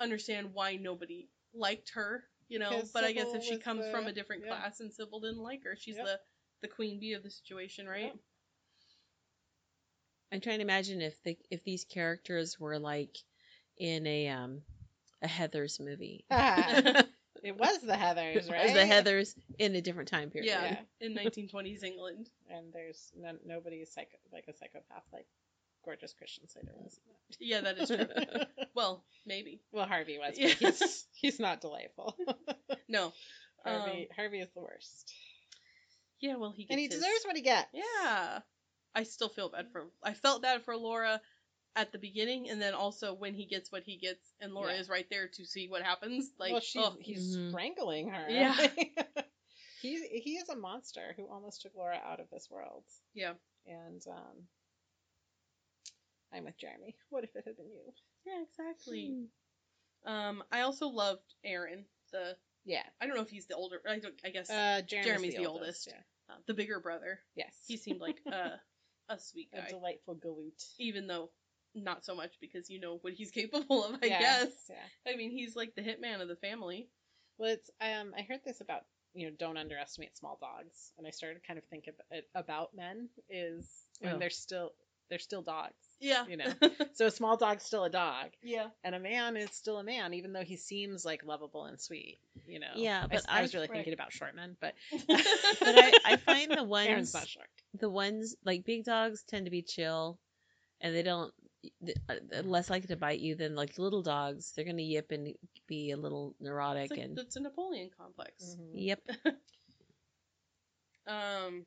[0.00, 3.86] understand why nobody liked her, you know, Because but I guess if she was comes
[3.90, 4.56] from a different yeah.
[4.56, 6.04] class and Sybil didn't like her, she's Yep.
[6.06, 6.20] the
[6.62, 8.04] the queen bee of the situation, right?
[8.04, 8.16] Yep.
[10.32, 13.16] I'm trying to imagine if the if these characters were like
[13.78, 14.62] in a um
[15.22, 16.24] a Heather's movie.
[16.30, 18.70] it was the Heathers, right?
[18.70, 20.48] As the Heathers in a different time period.
[20.48, 20.64] Yeah,
[21.00, 21.06] Yeah.
[21.06, 22.28] in 1920s England.
[22.50, 25.26] And there's no, nobody psycho, like a psychopath like
[25.84, 27.00] gorgeous Christian Slater was.
[27.40, 28.06] Yeah, that is true.
[28.74, 29.60] well, maybe.
[29.72, 30.54] well, Harvey was, Yeah.
[30.60, 32.16] but he's, he's not delightful.
[32.88, 33.12] No.
[33.64, 35.12] Harvey, Um, Harvey is the worst.
[36.20, 37.68] Yeah, well, he gets And he his- deserves what he gets.
[37.72, 38.40] Yeah.
[38.94, 41.20] I still feel bad for I felt bad for Laura
[41.78, 44.80] at the beginning and then also when he gets what he gets and Laura Yeah.
[44.80, 46.30] is right there to see what happens.
[46.38, 47.50] Like well, she's, oh, he's Mhm.
[47.50, 48.26] strangling her.
[48.28, 48.54] Yeah.
[49.80, 52.84] he he is a monster who almost took Laura out of this world.
[53.14, 53.34] Yeah.
[53.66, 54.48] And um,
[56.32, 56.96] I'm with Jeremy.
[57.10, 57.92] What if it had been you?
[58.26, 59.26] Yeah, exactly.
[60.04, 62.82] Um I also loved Aaron, the Yeah.
[63.00, 65.42] I don't know if he's the older I don't I guess Uh, Jeremy's, Jeremy's the,
[65.42, 65.88] the oldest.
[65.88, 66.04] oldest.
[66.28, 67.20] uh, the bigger brother.
[67.36, 67.54] Yes.
[67.66, 68.60] He seemed like a
[69.10, 70.62] a sweet a delightful galoot.
[70.78, 71.30] even though
[71.74, 74.50] not so much because you know what he's capable of, I Yeah, guess.
[74.70, 75.12] Yeah.
[75.12, 76.88] I mean, he's like the hitman of the family.
[77.38, 78.82] Well, it's um I heard this about
[79.14, 83.08] you know don't underestimate small dogs, and I started kind of thinking ab- about men
[83.30, 83.66] is
[84.00, 84.18] when Oh.
[84.18, 84.72] they're still
[85.08, 85.72] they're still dogs.
[86.00, 86.24] Yeah.
[86.28, 86.52] You know.
[86.94, 88.66] So a small dog's still a dog, yeah.
[88.82, 92.18] and a man is still a man, even though he seems like lovable and sweet.
[92.48, 92.72] You know.
[92.74, 93.74] Yeah, I but s- I, was really right.
[93.76, 94.74] thinking about short men, but
[95.06, 95.20] But
[95.78, 97.46] I, I find the ones not short.
[97.78, 100.18] the ones like big dogs tend to be chill
[100.80, 101.37] and they don't they're
[102.44, 104.52] less likely to bite you than like little dogs.
[104.54, 105.34] They're gonna yip and
[105.66, 108.56] be a little neurotic It's, like, and it's a Napoleon complex.
[108.58, 108.70] Mhm.
[108.74, 109.00] yep.
[111.06, 111.64] Um,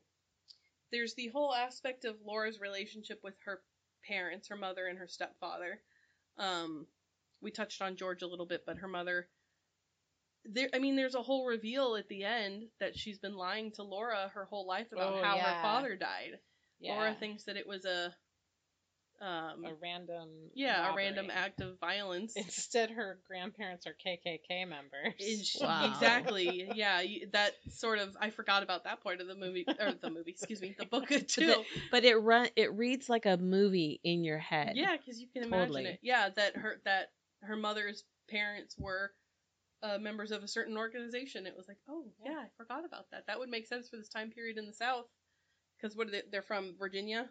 [0.91, 3.61] there's the whole aspect of Laura's relationship with her
[4.07, 5.81] parents, her mother and her stepfather.
[6.37, 6.85] Um,
[7.41, 9.27] we touched on George a little bit, but her mother.
[10.45, 13.83] There, I mean, there's a whole reveal at the end that she's been lying to
[13.83, 15.55] Laura her whole life about Oh, how yeah.
[15.55, 16.39] her father died.
[16.79, 16.93] Yeah.
[16.93, 18.13] Laura thinks that it was a,
[19.21, 20.29] um, a random.
[20.55, 22.33] yeah, a random act of violence.
[22.35, 25.13] Instead, her grandparents are KKK members.
[25.47, 25.85] She- Wow.
[25.93, 26.69] Exactly.
[26.73, 30.09] Yeah, you- that sort of I forgot about that part of the movie or the
[30.09, 31.45] movie, excuse me, the book too.
[31.45, 34.73] the- But it run it reads like a movie in your head.
[34.75, 35.81] Yeah, because you can Totally.
[35.81, 35.99] imagine it.
[36.01, 37.11] Yeah, that her that
[37.43, 39.11] her mother's parents were
[39.83, 41.45] uh, members of a certain organization.
[41.45, 42.31] It was like, oh Yeah.
[42.31, 43.27] yeah, I forgot about that.
[43.27, 45.05] That would make sense for this time period in the South,
[45.79, 46.21] because what are they?
[46.31, 47.29] They're from Virginia.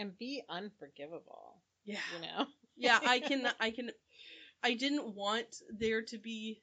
[0.00, 1.60] And be unforgivable.
[1.84, 2.46] Yeah, You know.
[2.76, 2.98] yeah.
[3.06, 3.90] I can, I can.
[4.62, 5.46] I didn't want
[5.78, 6.60] there to be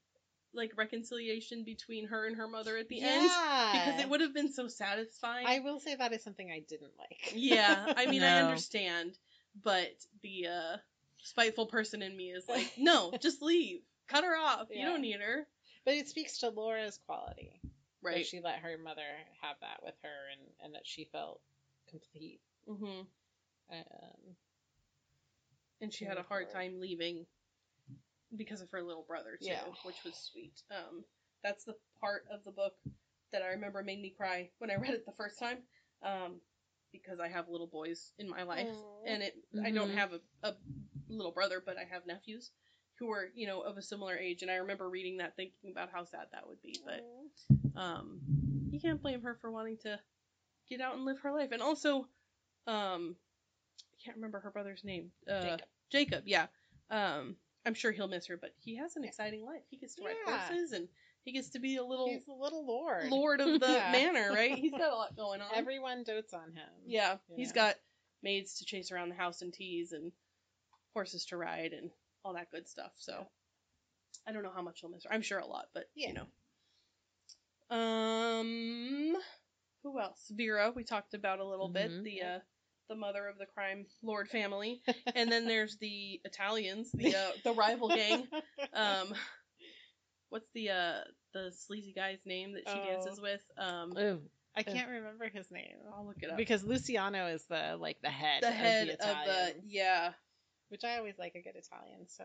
[0.54, 3.30] like reconciliation between her and her mother at the end
[3.73, 5.45] because it would have been so satisfying.
[5.47, 7.34] I will say that is something I didn't like.
[7.34, 9.17] Yeah, I mean, I understand,
[9.63, 9.91] but
[10.23, 10.78] the uh,
[11.23, 14.67] spiteful person in me is like, no, just leave, cut her off.
[14.71, 15.47] You don't need her,
[15.86, 17.60] but it speaks to Laura's quality.
[18.04, 18.26] That right?
[18.26, 19.02] she let her mother
[19.41, 21.41] have that with her, and and that she felt
[21.89, 22.39] complete.
[22.67, 23.02] hmm
[23.71, 24.36] Um,
[25.82, 27.25] And she had a hard time leaving
[28.36, 29.63] because of her little brother too, Yeah.
[29.84, 30.62] which was sweet.
[30.71, 31.03] Um,
[31.43, 32.73] that's the part of the book
[33.32, 35.63] that I remember made me cry when I read it the first time,
[36.03, 36.41] um,
[36.91, 39.06] because I have little boys in my life, Aw.
[39.06, 39.95] and it I don't Mhm.
[39.97, 40.56] have a, a
[41.10, 42.51] little brother, but I have nephews
[42.99, 45.89] who are you know of a similar age, and I remember reading that thinking about
[45.91, 47.01] how sad that would be, but.
[47.75, 48.21] um
[48.71, 49.99] you can't blame her for wanting to
[50.69, 52.08] get out and live her life and also
[52.67, 53.15] um
[54.07, 55.67] can't remember her brother's name uh Jacob.
[55.91, 56.47] jacob yeah
[56.89, 59.09] um i'm sure he'll miss her but he has an Yeah.
[59.09, 60.39] exciting life he gets to ride Yeah.
[60.47, 60.87] horses and
[61.25, 63.11] he gets to be a little He's a little lord.
[63.11, 63.91] lord of the Yeah.
[63.91, 66.69] manor right he's got a lot going on Everyone dotes on him.
[66.85, 67.75] yeah you he's got
[68.23, 70.11] maids to chase around the house and tease and
[70.93, 71.91] horses to ride and
[72.23, 73.27] all that good stuff so
[74.25, 76.07] i don't know how much he'll miss her i'm sure a lot but Yeah.
[76.09, 76.27] you know
[77.75, 79.15] um
[79.83, 81.73] who else vera we talked about a little Mhm.
[81.73, 82.39] bit the uh
[82.89, 84.82] the mother of the crime lord family
[85.15, 88.28] and then there's the italians the uh the rival gang
[88.73, 89.13] um
[90.30, 91.00] what's the uh
[91.34, 92.84] the sleazy guy's name that she Oh.
[92.88, 94.21] dances with um Ooh,
[94.56, 98.10] I can't remember his name i'll look it up because Luciano is the like the
[98.10, 98.41] head.
[98.41, 100.12] the head of the, of the yeah
[100.69, 102.23] which I always like a good Italian, so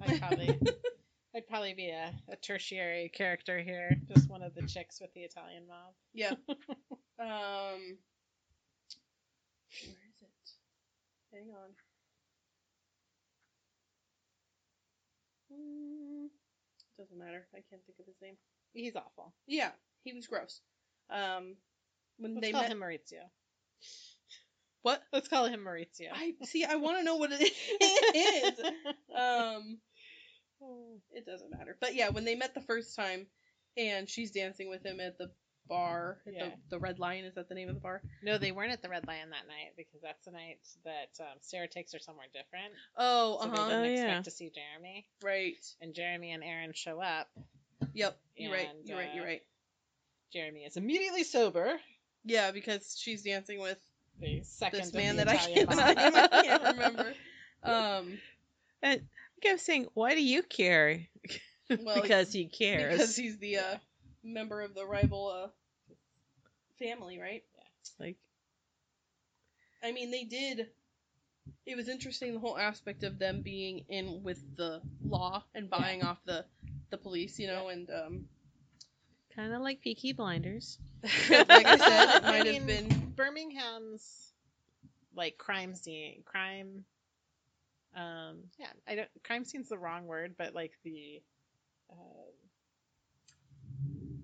[0.00, 0.56] I probably
[1.34, 5.22] I'd probably be a, a tertiary character here, just one of the chicks with the
[5.22, 5.94] Italian mob.
[6.14, 6.34] Yeah.
[7.18, 7.96] um.
[9.80, 10.50] Where is it?
[11.32, 11.70] Hang on.
[15.52, 16.28] Mm,
[16.98, 17.46] doesn't matter.
[17.54, 18.36] I can't think of his name.
[18.74, 19.34] He's awful.
[19.46, 19.70] Yeah,
[20.04, 20.60] he was gross.
[21.10, 21.56] Um,
[22.18, 22.72] when Let's they call met.
[22.72, 23.28] him Maurizio.
[24.82, 25.02] What?
[25.12, 26.08] Let's call him Maurizio.
[26.12, 26.64] I see.
[26.64, 27.52] I want to know what it
[28.14, 28.58] is.
[29.16, 29.78] um,
[31.12, 31.76] it doesn't matter.
[31.80, 33.26] But yeah, when they met the first time,
[33.76, 35.30] and she's dancing with him at the
[35.68, 36.46] bar, Yeah.
[36.70, 37.24] the, the Red Lion.
[37.24, 38.02] Is that the name of the bar?
[38.22, 41.36] no, they weren't at the Red Lion that night because that's the night that um,
[41.40, 42.72] Sarah takes her somewhere different.
[42.96, 43.68] Oh, So uh they huh.
[43.68, 44.22] didn't Oh, expect yeah.
[44.22, 45.06] to see Jeremy.
[45.22, 45.64] Right.
[45.80, 47.28] And Jeremy and Aaron show up.
[47.94, 48.16] Yep.
[48.36, 48.68] You're right.
[48.84, 49.10] You're right.
[49.14, 49.42] You're uh, right.
[50.32, 51.78] Jeremy is immediately sober.
[52.24, 53.78] Yeah, because she's dancing with
[54.20, 55.80] The second this man the that I Italian can't.
[56.32, 57.14] I can't remember.
[57.64, 58.18] Um,
[58.82, 61.00] And I kept saying, "Why do you care?"
[61.82, 62.92] Well, because he cares.
[62.92, 63.76] because he's the uh,
[64.22, 65.48] member of the rival uh,
[66.78, 67.42] family, right?
[67.54, 67.62] Yeah.
[67.98, 68.16] like,
[69.82, 70.68] I mean, they did.
[71.66, 76.02] It was interesting the whole aspect of them being in with the law and buying
[76.02, 76.44] off the
[76.90, 78.28] the police, you know, and um,
[79.34, 80.78] kind of like Peaky Blinders.
[81.28, 82.94] like I said, it I might mean, have been.
[83.16, 84.32] Birmingham's
[85.14, 86.84] like crime scene, crime.
[87.94, 89.08] Um, yeah, I don't.
[89.24, 91.22] Crime scene's the wrong word, but like the
[91.90, 91.94] uh,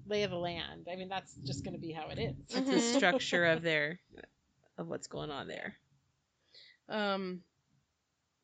[0.09, 0.88] lay of the land.
[0.90, 2.35] I mean, that's just going to be how it is.
[2.55, 2.97] That's the Mhm.
[2.97, 4.01] structure of their
[4.77, 5.77] of what's going on there.
[6.88, 7.42] Um,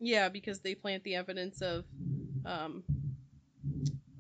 [0.01, 1.85] yeah, because they plant the evidence of
[2.45, 2.85] um,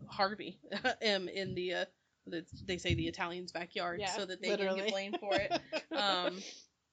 [0.06, 1.84] Harvey um, in the, uh,
[2.26, 5.52] the they say the Italian's backyard, Yeah, so that they can get blamed for it.
[5.94, 6.42] Um,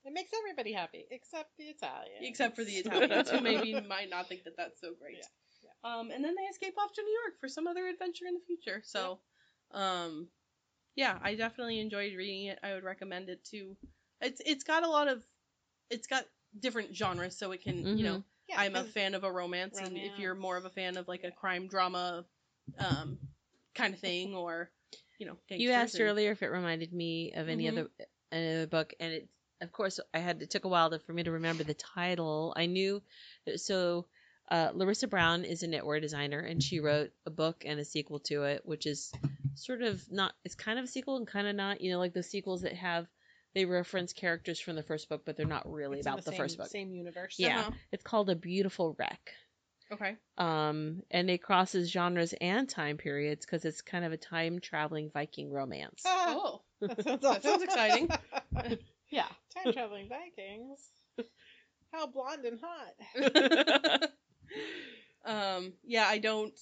[0.04, 2.18] it makes everybody happy except the Italians.
[2.22, 5.24] except for the Italians, who maybe might not think that that's so great.
[5.84, 8.40] Um, and then they escape off to New York for some other adventure in the
[8.46, 8.82] future.
[8.84, 9.20] So,
[9.72, 10.28] um,
[10.95, 12.60] yeah, I definitely enjoyed reading it.
[12.63, 13.75] I would recommend it to.
[14.21, 15.23] It's it's got a lot of,
[15.89, 16.25] it's got
[16.60, 19.97] different genres, so it can you know Yeah, I'm a fan of a romance, and
[19.97, 22.25] if you're more of a fan of like a crime drama,
[22.77, 23.17] um,
[23.75, 24.69] kind of thing, or
[25.17, 27.69] you know, You asked and- earlier if it reminded me of any Mhm.
[27.69, 27.88] other
[28.32, 29.30] another book, and it,
[29.62, 32.54] of course, I had it took a while to, for me to remember the title.
[32.56, 33.01] I knew
[33.56, 34.08] so.
[34.49, 38.19] Uh, Larissa Brown is a knitwear designer, and she wrote a book and a sequel
[38.19, 39.13] to it, which is
[39.56, 40.34] sort of not.
[40.44, 41.82] It's kind of a sequel and kind of not.
[41.82, 43.08] You know, like the sequels that have
[43.54, 46.38] they reference characters from the first book, but they're not really it's about the, same,
[46.38, 46.68] first book.
[46.68, 47.36] Same universe.
[47.38, 47.60] Yeah.
[47.60, 47.72] Uh-huh.
[47.92, 49.34] It's called A Beautiful Wreck.
[49.92, 50.16] Okay.
[50.38, 55.10] Um, and it crosses genres and time periods because it's kind of a time traveling
[55.14, 56.04] Viking romance.
[56.06, 56.62] Oh.
[56.82, 58.10] that sounds, That sounds exciting.
[59.10, 60.80] yeah, time traveling Vikings.
[61.92, 64.12] How blonde and hot.
[65.26, 66.58] um, yeah, I don't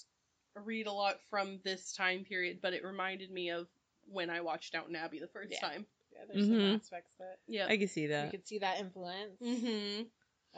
[0.65, 3.67] read a lot from this time period, but it reminded me of
[4.11, 5.59] when I watched Downton Abbey the first Yeah.
[5.59, 5.85] time.
[6.11, 6.75] Yeah, there's some Mhm.
[6.75, 7.67] aspects that Yeah.
[7.67, 8.31] I can see that you that.
[8.31, 9.39] could see that influence.
[9.41, 10.03] mm-hmm.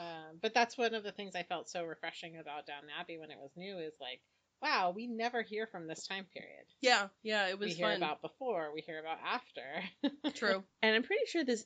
[0.02, 3.30] Um, but that's one of the things I felt so refreshing about Downton Abbey when
[3.30, 4.22] it was new is like,
[4.62, 6.66] wow, we never hear from this time period.
[6.80, 7.98] Yeah, yeah, it was we hear fun.
[7.98, 9.84] about before, we hear about after.
[10.36, 10.64] True.
[10.82, 11.66] And I'm pretty sure this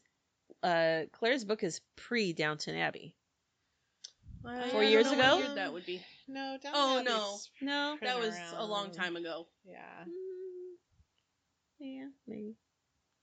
[0.64, 3.16] uh Claire's book is pre Downton Abbey.
[4.48, 5.36] I Four don't years know ago?
[5.38, 6.02] What year that would be.
[6.28, 7.38] No, Downton Oh, no.
[7.62, 7.98] No.
[8.02, 9.48] That was a long time ago.
[9.66, 10.04] Yeah.
[10.08, 10.76] Mm,
[11.80, 12.56] Yeah, maybe.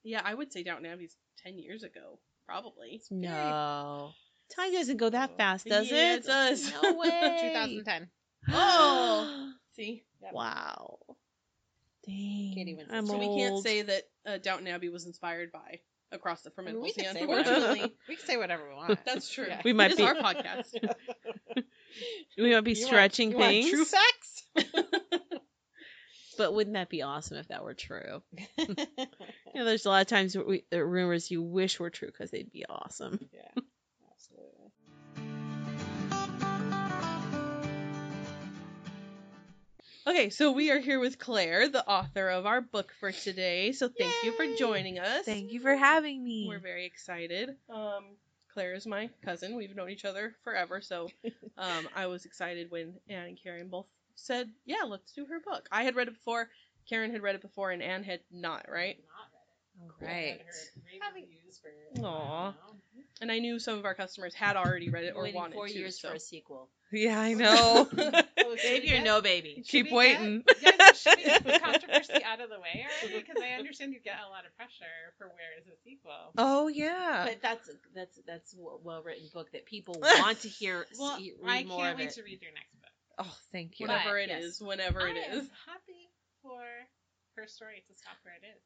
[0.04, 3.00] Yeah, I would say Downton Abbey's ten years ago, probably.
[3.11, 4.12] No.
[4.54, 5.37] Time doesn't go that Oh.
[5.37, 6.18] fast, does Yeah, it?
[6.18, 6.70] it does.
[6.82, 7.38] No way.
[7.42, 8.11] 2010.
[8.50, 9.52] Oh.
[9.76, 10.32] See, Yep.
[10.35, 10.98] wow.
[12.06, 12.52] Dang.
[12.54, 13.28] Katie wins I'm this so one.
[13.28, 15.80] we can't say that uh, Downton Abbey was inspired by
[16.12, 17.03] Across the I mean, Formidable we Sea.
[17.03, 17.51] can say whatever.
[17.51, 18.98] Unfortunately, We can say whatever we want.
[19.05, 19.46] that's true.
[19.48, 19.61] Yeah.
[19.64, 20.66] We might it is be- our podcast.
[22.38, 24.44] we might be You want- stretching you want things, true facts?
[26.38, 28.22] but wouldn't that be awesome if that were true?
[29.55, 32.31] You know, there's a lot of times where we, rumors you wish were true because
[32.31, 33.20] they'd be awesome.
[33.35, 33.62] yeah,
[40.04, 43.70] Okay, so we are here with Claire, the author of our book for today.
[43.70, 45.24] So thank you for joining us.
[45.24, 46.46] Thank you for having me.
[46.48, 47.50] We're very excited.
[47.72, 48.16] Um,
[48.52, 49.54] Claire is my cousin.
[49.54, 51.08] We've known each other forever, so
[51.56, 53.86] um, I was excited when Anne and Karen both
[54.16, 56.48] said, "Yeah, let's do her book." I had read it before.
[56.88, 58.66] Karen had read it before, and Anne had not.
[58.68, 58.98] Right?
[60.00, 60.40] Right.
[62.04, 62.52] Aw.
[63.22, 65.68] And I knew some of our customers had already read it or Waiting wanted four
[65.68, 65.72] to.
[65.72, 66.08] years so.
[66.08, 66.68] for a sequel.
[66.90, 68.22] Yeah, I oh, know.
[68.44, 69.62] Oh, baby or no baby?
[69.66, 70.42] Keep waiting.
[70.61, 73.20] Get, yeah, should we controversy out of the way already?
[73.20, 76.32] Because I understand you get a lot of pressure for where is the sequel.
[76.37, 77.26] oh yeah.
[77.28, 80.85] But that's that's that's a well written book that people want to hear.
[80.98, 82.14] Well, see, I can't wait it.
[82.14, 82.90] to read your next book.
[83.18, 83.87] Oh, thank you.
[83.87, 84.68] Whenever But, it is, yes.
[84.68, 85.38] whenever it I is.
[85.44, 86.11] am happy
[86.42, 86.61] for
[87.37, 88.62] her story to stop where it is.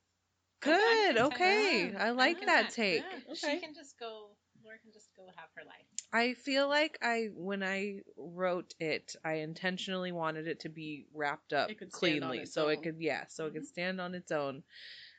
[0.61, 1.19] Good.
[1.19, 1.95] Okay.
[1.95, 3.03] I like that take.
[3.03, 3.33] Yeah.
[3.33, 3.55] Okay.
[3.55, 4.31] She can just go.
[4.66, 5.87] Laura can just go have her life.
[6.12, 11.52] I feel like I when I wrote it, I intentionally wanted it to be wrapped
[11.52, 13.68] up It could stand on cleanly, its so it could yeah, so it could Mhm.
[13.68, 14.64] stand on its own.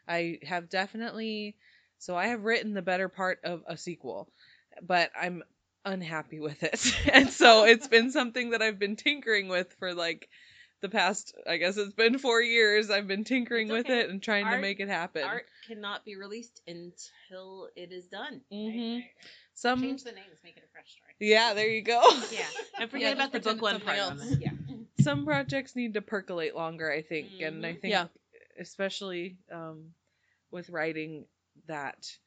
[0.07, 1.55] I have definitely
[1.99, 4.29] so I have written the better part of a sequel,
[4.81, 5.43] but I'm
[5.85, 6.93] unhappy with it.
[7.13, 10.29] and so it's been something that I've been tinkering with for like
[10.81, 12.89] the past I guess it's been 4 years.
[12.89, 15.23] I've been tinkering It's with it and trying to make it happen.
[15.23, 18.41] Art cannot be released until it is done.
[18.51, 18.93] Right, Mhm.
[18.95, 19.31] right, right.
[19.55, 21.13] Some Change the names, make it a fresh story.
[21.19, 22.01] Yeah, there you go.
[22.31, 22.45] Yeah,
[22.79, 23.97] and forget Yeah, about the book one part.
[23.99, 24.51] on Yeah.
[24.99, 27.81] some projects need to percolate longer i think and i Mhm.
[27.81, 28.07] think Yeah.
[28.59, 29.93] especially um,
[30.51, 31.25] with writing
[31.67, 32.17] that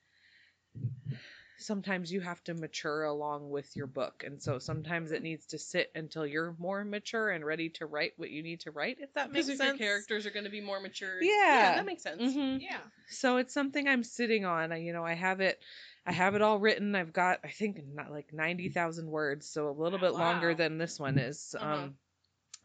[1.60, 5.58] sometimes you have to mature along with your book and so sometimes it needs to
[5.58, 9.12] sit until you're more mature and ready to write what you need to write if
[9.14, 11.20] that makes Because if sense your characters are going to be more mature.
[11.22, 11.74] Yeah.
[11.76, 12.22] that makes sense.
[12.22, 12.60] Mhm.
[12.62, 12.80] Yeah.
[13.08, 15.60] so it's something i'm sitting on I, you know i have it
[16.06, 19.72] i have it all written i've got i think not like 90000 words so a
[19.72, 21.74] little bit longer than this one is Uh-huh.
[21.74, 21.94] um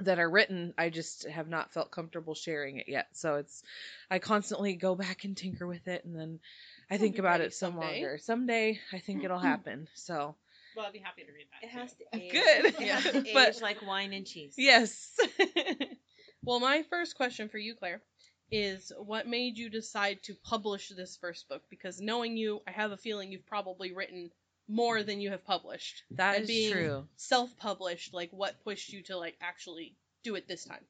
[0.01, 3.63] that are written i just have not felt comfortable sharing it yet so it's
[4.11, 6.39] i constantly go back and tinker with it and then
[6.89, 8.01] i think about it some someday.
[8.01, 10.35] longer someday i think it'll happen so
[10.75, 11.67] Well, I'd be happy to read that.
[11.67, 11.79] It too.
[11.79, 12.31] has to age.
[12.31, 12.65] Good.
[12.81, 14.55] It has to But- age like wine and cheese.
[14.57, 15.17] yes
[16.43, 18.01] Well, my first question for you, Claire,
[18.51, 21.63] is what made you decide to publish this first book?
[21.71, 24.29] Because knowing you, I have a feeling you've probably written
[24.67, 26.03] more than you have published.
[26.11, 30.47] that And is being true Self-published, like what pushed you to like actually do it
[30.47, 30.85] this time?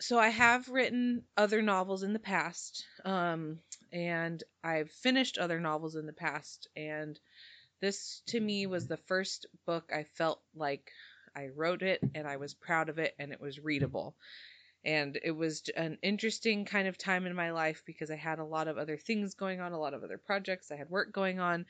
[0.00, 3.58] so I have written other novels in the past, um,
[3.92, 7.18] and I've finished other novels in the past, and
[7.80, 10.92] this to me was the first book I felt like
[11.34, 14.16] I wrote it and I was proud of it and it was readable.
[14.84, 18.44] And it was an interesting kind of time in my life because I had a
[18.44, 21.38] lot of other things going on, a lot of other projects, I had work going
[21.38, 21.66] on.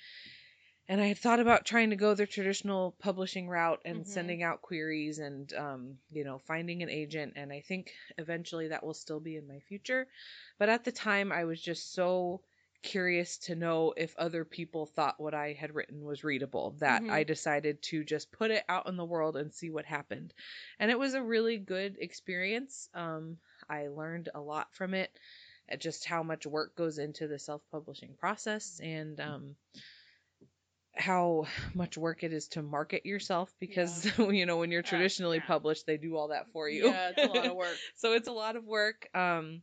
[0.91, 4.07] And I had thought about trying to go the traditional publishing route and Mhm.
[4.07, 7.35] sending out queries and, um, you know, finding an agent.
[7.37, 10.09] And I think eventually that will still be in my future.
[10.59, 12.43] But at the time, I was just so
[12.83, 17.09] curious to know if other people thought what I had written was readable that Mhm.
[17.09, 20.35] I decided to just put it out in the world and see what happened.
[20.79, 22.89] And it was a really good experience.
[22.95, 25.17] Um, I learned a lot from it,
[25.71, 29.57] uh, just how much work goes into the self publishing process and um,
[31.01, 35.47] how much work it is to market yourself because, you know, when you're traditionally yeah.
[35.47, 36.87] published, they do all that for you.
[36.87, 37.79] Yeah, it's a lot of work.
[37.97, 39.63] so it's a lot of work um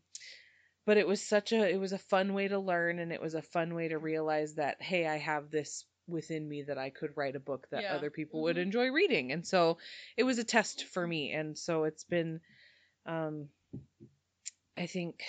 [0.85, 3.35] but it was such a it was a fun way to learn and it was
[3.35, 7.11] a fun way to realize that hey i have this within me that i could
[7.17, 7.95] write a book that Yeah.
[7.95, 8.63] other people would Mhm.
[8.63, 9.77] enjoy reading and so
[10.15, 12.39] it was a test for me and so it's been
[13.05, 13.49] um
[14.77, 15.23] i think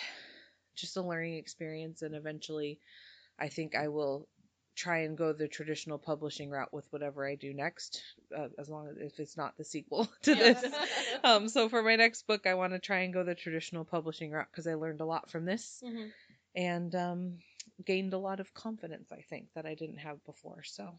[0.77, 2.79] just a learning experience and eventually
[3.39, 4.29] i think i will
[4.79, 8.03] try and go the traditional publishing route with whatever i do next
[8.37, 10.53] uh, as long as if it's not the sequel to Yeah.
[10.53, 10.65] this
[11.25, 14.31] um, so for my next book, I want to try and go the traditional publishing
[14.31, 16.15] route because I learned a lot from this Mhm.
[16.57, 17.39] and um,
[17.85, 19.13] gained a lot of confidence.
[19.13, 20.63] I think that I didn't have before.
[20.65, 20.95] So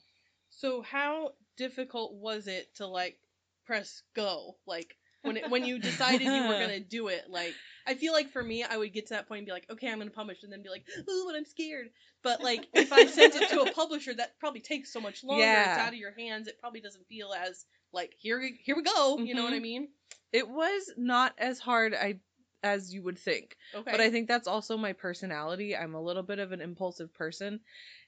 [0.49, 3.19] So how difficult was it to like
[3.65, 4.59] press go?
[4.67, 7.55] Like when it, when you decided you were gonna do it, like
[7.87, 9.91] I feel like for me, I would get to that point and be like, okay,
[9.91, 11.89] I'm gonna publish, and then be like, ooh, but I'm scared.
[12.23, 15.43] But like if I sent it to a publisher, that probably takes so much longer.
[15.43, 15.71] Yeah.
[15.71, 16.47] It's out of your hands.
[16.47, 19.17] It probably doesn't feel as like here here we go.
[19.19, 19.61] You know what I Mhm.
[19.61, 19.87] mean?
[20.31, 22.19] it was not as hard I
[22.61, 23.55] as you would think.
[23.73, 23.89] Okay.
[23.89, 25.75] But I think that's also my personality.
[25.75, 27.61] I'm a little bit of an impulsive person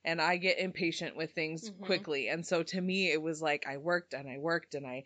[0.03, 1.81] and I get impatient with things Mhm.
[1.81, 2.27] quickly.
[2.27, 5.05] And so to me, it was like I worked and I worked and I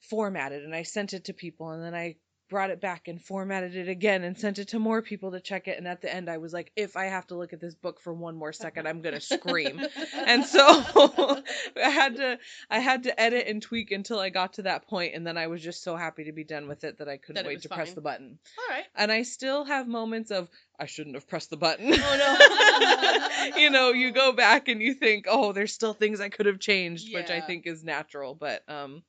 [0.00, 2.16] formatted and I sent it to people and then I
[2.50, 5.68] brought it back and formatted it again and sent it to more people to check
[5.68, 5.76] it.
[5.76, 8.00] And at the end, I was like, if I have to look at this book
[8.00, 9.78] for one more second, I'm going to scream.
[10.14, 10.62] and so
[11.76, 12.38] I had to
[12.70, 15.48] I had to edit and tweak until I got to that point and then I
[15.48, 17.68] was just so happy to be done with it that I couldn't That wait to
[17.68, 18.38] press the button.
[18.58, 18.86] all right.
[18.96, 20.48] And I still have moments of
[20.80, 21.92] I shouldn't have pressed the button.
[21.92, 23.56] Oh, no.
[23.60, 26.60] you know, you go back and you think, "Oh, there's still things I could have
[26.60, 29.02] changed," which I think is natural, but um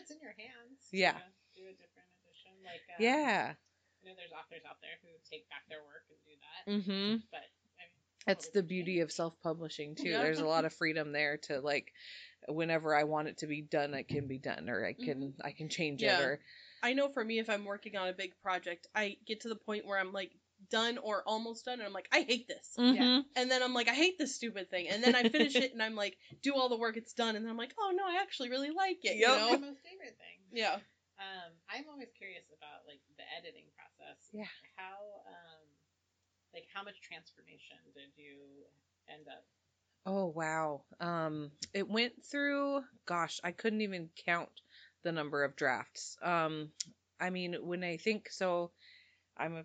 [0.00, 0.80] it's in your hands.
[0.92, 1.12] Yeah.
[1.12, 2.52] To do a different edition.
[2.64, 3.54] Like, um, yeah.
[3.54, 6.62] I know there's authors out there who take back their work and do that.
[6.64, 7.16] Mm-hmm.
[7.30, 7.44] But
[7.76, 10.10] I mean, That's totally the beauty of self-publishing too.
[10.10, 10.22] Yeah.
[10.22, 11.92] There's a lot of freedom there to like
[12.48, 15.52] whenever I want it to be done, it can be done or I can I
[15.52, 16.18] can change Yeah.
[16.18, 16.40] it or
[16.82, 19.56] I know for me, if I'm working on a big project, I get to the
[19.56, 20.32] point where I'm like
[20.68, 22.74] done or almost done, and I'm like, I hate this.
[22.78, 23.24] Mhm.
[23.36, 24.88] And then I'm like, I hate this stupid thing.
[24.88, 27.44] And then I finish it, and I'm like, do all the work, it's done, and
[27.44, 29.16] then I'm like, oh no, I actually really like it.
[29.16, 29.38] Yup.
[29.38, 30.38] You my most favorite thing.
[30.52, 30.74] Yeah.
[31.18, 34.18] Um, I'm always curious about like the editing process.
[34.32, 34.48] Yeah.
[34.76, 34.96] How
[35.28, 35.64] um,
[36.54, 38.36] like how much transformation did you
[39.08, 39.44] end up?
[40.06, 40.82] Oh wow.
[40.98, 44.48] Um it went through gosh, I couldn't even count
[45.02, 46.16] the number of drafts.
[46.22, 46.70] Um
[47.20, 48.70] I mean, when I think so
[49.36, 49.64] I'm a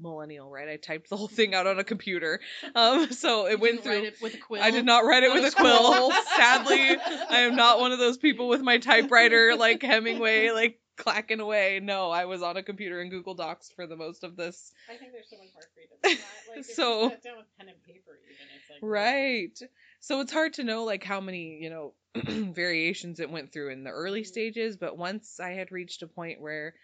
[0.00, 0.68] millennial, right?
[0.68, 2.40] I typed the whole thing out on a computer.
[2.74, 4.62] Um so it You went didn't through write it with a quill.
[4.62, 6.12] I did not write it on with a a quill.
[6.36, 6.96] Sadly,
[7.30, 11.80] I am not one of those people with my typewriter like Hemingway like clacking away.
[11.82, 14.72] No, I was on a computer in Google Docs for the most of this.
[14.92, 15.96] I think there's so much more freedom.
[16.02, 16.56] that.
[16.56, 19.58] Like, So- you sat down with pen and paper, even it's like Right.
[20.00, 21.94] So it's hard to know like how many, you know,
[22.52, 24.26] variations it went through in the early Mhm.
[24.26, 26.74] stages, but once I had reached a point where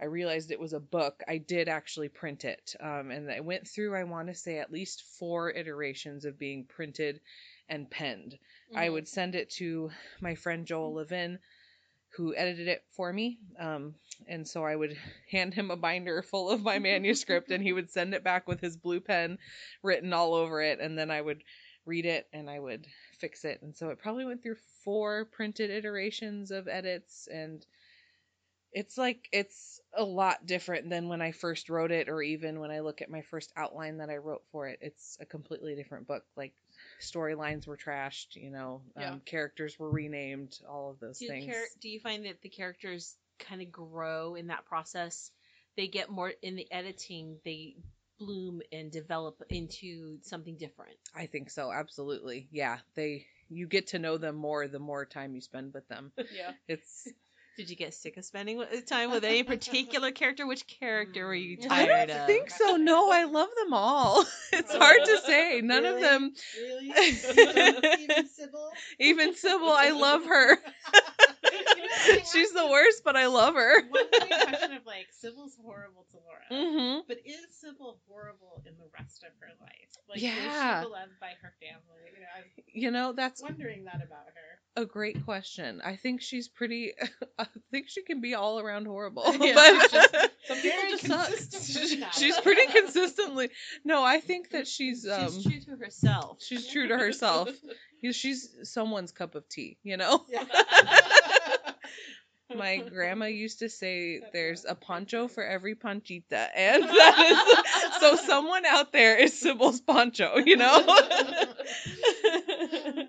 [0.00, 2.74] I realized it was a book, I did actually print it.
[2.80, 6.64] Um, and I went through, I want to say, at least four iterations of being
[6.64, 7.20] printed
[7.68, 8.38] and penned.
[8.74, 8.92] I Mhm.
[8.92, 9.90] would send it to
[10.20, 11.38] my friend Joel Levin,
[12.10, 13.38] who edited it for me.
[13.58, 13.94] Um,
[14.26, 14.96] and so I would
[15.30, 18.60] hand him a binder full of my manuscript, and he would send it back with
[18.60, 19.38] his blue pen
[19.82, 20.80] written all over it.
[20.80, 21.42] And then I would
[21.86, 22.86] read it and I would
[23.18, 23.60] fix it.
[23.62, 27.26] And so it probably went through four printed iterations of edits.
[27.26, 27.64] And
[28.74, 32.70] it's like, it's a lot different than when I first wrote it, or even when
[32.70, 34.80] I look at my first outline that I wrote for it.
[34.82, 36.24] It's a completely different book.
[36.36, 36.52] Like,
[37.00, 39.12] storylines were trashed, you know, Yeah.
[39.12, 41.46] um, characters were renamed, all of those Do, things.
[41.46, 45.30] char- do you find that the characters kind of grow in that process?
[45.76, 47.38] They get more in the editing.
[47.44, 47.76] They
[48.18, 50.96] bloom and develop into something different.
[51.14, 52.48] I think so, absolutely.
[52.52, 56.12] Yeah, they you get to know them more the more time you spend with them.
[56.32, 56.52] Yeah.
[56.68, 57.08] It's
[57.56, 60.44] Did you get sick of spending time with any particular character?
[60.46, 62.26] Which character were you I I don't of?
[62.26, 62.76] think so.
[62.76, 64.24] No, I love them all.
[64.52, 65.60] It's hard to say.
[65.62, 66.88] None of them Really?
[66.88, 68.72] Even Sybil?
[69.00, 70.58] even Sybil, I love her.
[72.32, 73.82] She's the worst, but I love her.
[73.88, 76.64] One question of like, Sybil's horrible to Laura.
[76.64, 77.02] Mhm.
[77.08, 79.70] But is Sybil horrible in the rest of her life?
[80.08, 80.30] Like, Yeah.
[80.32, 82.02] is she beloved by her family?
[82.12, 84.82] You know, I was You know, that's wondering that about her.
[84.82, 85.80] a great question.
[85.84, 86.92] I think she's pretty
[87.38, 89.24] I think she can be all around horrible.
[89.40, 92.12] Yeah, but Some people just consistent suck.
[92.12, 93.48] she's pretty consistently.
[93.84, 96.42] No, I think that she's um She's true to herself.
[96.42, 97.48] she's true to herself.
[98.12, 100.24] She's someone's cup of tea, you know?
[100.28, 100.44] Yeah.
[102.54, 108.16] My grandma used to say there's a poncho for every panchita, and that is so
[108.16, 110.98] someone out there is Sybil's poncho, you know?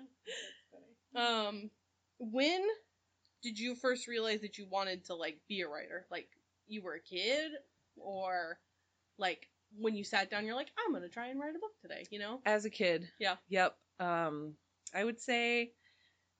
[1.16, 1.70] Um,
[2.18, 2.60] when
[3.42, 6.06] did you first realize that you wanted to like be a writer?
[6.10, 6.28] Like
[6.68, 7.52] you were a kid,
[7.96, 8.58] or
[9.18, 12.04] like when you sat down, you're like, I'm gonna try and write a book today.
[12.10, 12.40] You know?
[12.44, 13.08] As a kid.
[13.18, 13.36] Yeah.
[13.48, 13.74] Yep.
[13.98, 14.54] Um,
[14.94, 15.72] I would say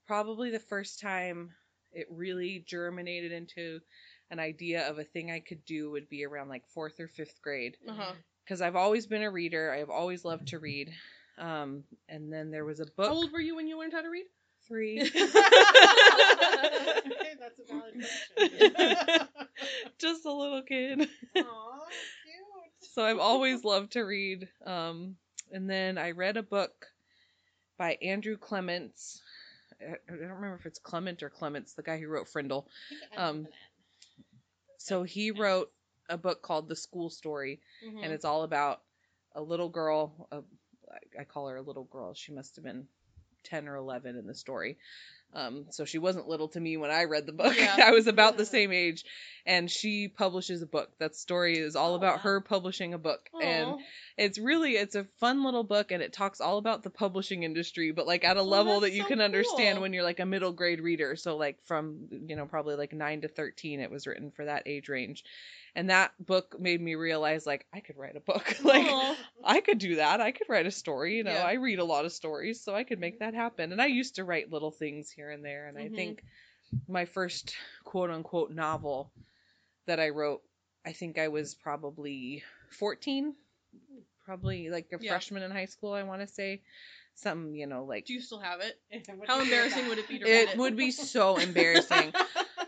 [0.07, 1.53] probably the first time
[1.97, 3.81] it really germinated into
[4.31, 7.41] an idea of a thing I could do would be around like fourth or fifth
[7.43, 7.77] grade.
[7.89, 8.13] Uh huh.
[8.45, 9.73] Because I've always been a reader.
[9.73, 10.93] I have always loved to read.
[11.39, 13.09] Um, and then there was a book.
[13.09, 14.27] How old were you when you learned how to read?
[14.69, 15.01] Three.
[15.03, 15.13] okay,
[17.41, 17.95] that's a valid
[18.37, 19.29] question.
[19.99, 21.01] Just a little kid.
[21.01, 21.03] Aw,
[21.35, 22.93] cute.
[22.93, 24.49] So I've always loved to read.
[24.65, 25.17] Um,
[25.53, 26.87] and then I read a book
[27.79, 29.23] by Andrew Clements.
[29.81, 32.67] I don't remember if it's Clement or Clements, the guy who wrote Frindle.
[32.67, 33.49] I think it ends Um,
[34.79, 35.73] So he wrote
[36.09, 38.05] a book called The School Story, Mhm.
[38.05, 38.83] and it's all about
[39.33, 40.29] a little girl.
[40.31, 40.43] A,
[40.93, 42.15] I- I call her a little girl.
[42.15, 42.89] She must have been
[43.43, 44.79] 10 or 11 in the story.
[45.35, 47.55] Um, so she wasn't little to me when I read the book.
[47.59, 47.77] Yeah.
[47.85, 49.05] I was about the same age,
[49.45, 50.91] and she publishes a book.
[50.99, 53.75] That story is all Oh, about her publishing a book, and
[54.17, 57.91] it's really it's a fun little book, and it talks all about the publishing industry,
[57.93, 60.27] but like at a Oh, level that you so can understand when you're like a
[60.27, 61.17] middle grade reader.
[61.17, 64.63] So like from you know probably like nine to thirteen, it was written for that
[64.67, 65.23] age range,
[65.75, 69.17] and that book made me realize like I could write a book, like Aw.
[69.45, 70.21] I could do that.
[70.23, 71.17] I could write a story.
[71.17, 71.45] You know, Yeah.
[71.45, 73.73] I read a lot of stories, so I could make that happen.
[73.73, 75.67] And I used to write little things here and there.
[75.67, 75.83] And Mhm.
[75.83, 76.23] I think
[76.89, 79.11] my first quote unquote novel
[79.87, 80.43] that I wrote,
[80.85, 83.35] I think I was probably 14,
[84.25, 85.11] probably like a Yeah.
[85.11, 86.63] freshman in high school, I want to say.
[87.15, 88.79] Something, you know, like Do you still have it?
[89.27, 90.59] How do you say embarrassing would it be to read it it?
[90.59, 92.13] would be so embarrassing.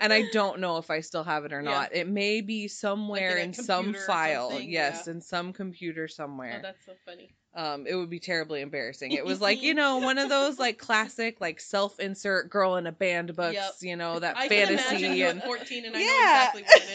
[0.01, 1.71] and I don't know if I still have it or Yeah.
[1.73, 1.95] not.
[1.95, 4.59] It may be somewhere a in some file.
[4.61, 5.13] Yes, yeah.
[5.13, 7.35] in some computer somewhere Oh, that's so funny.
[7.55, 10.79] Um it would be terribly embarrassing it was like you know one of those like
[10.79, 13.75] classic like self-insert girl in a band books Yep.
[13.81, 16.07] you know that I fantasy and 14 and I Yeah.
[16.07, 16.89] know exactly what it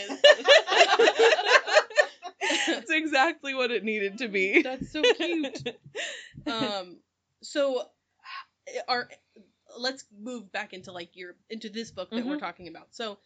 [2.67, 4.61] that's exactly what it needed to be.
[4.63, 5.75] That's so cute.
[6.45, 6.97] Um,
[7.41, 7.83] so
[8.87, 9.09] our,
[9.77, 12.39] let's move back into like your into this book that we're Mhm.
[12.39, 12.87] talking about.
[12.91, 13.17] So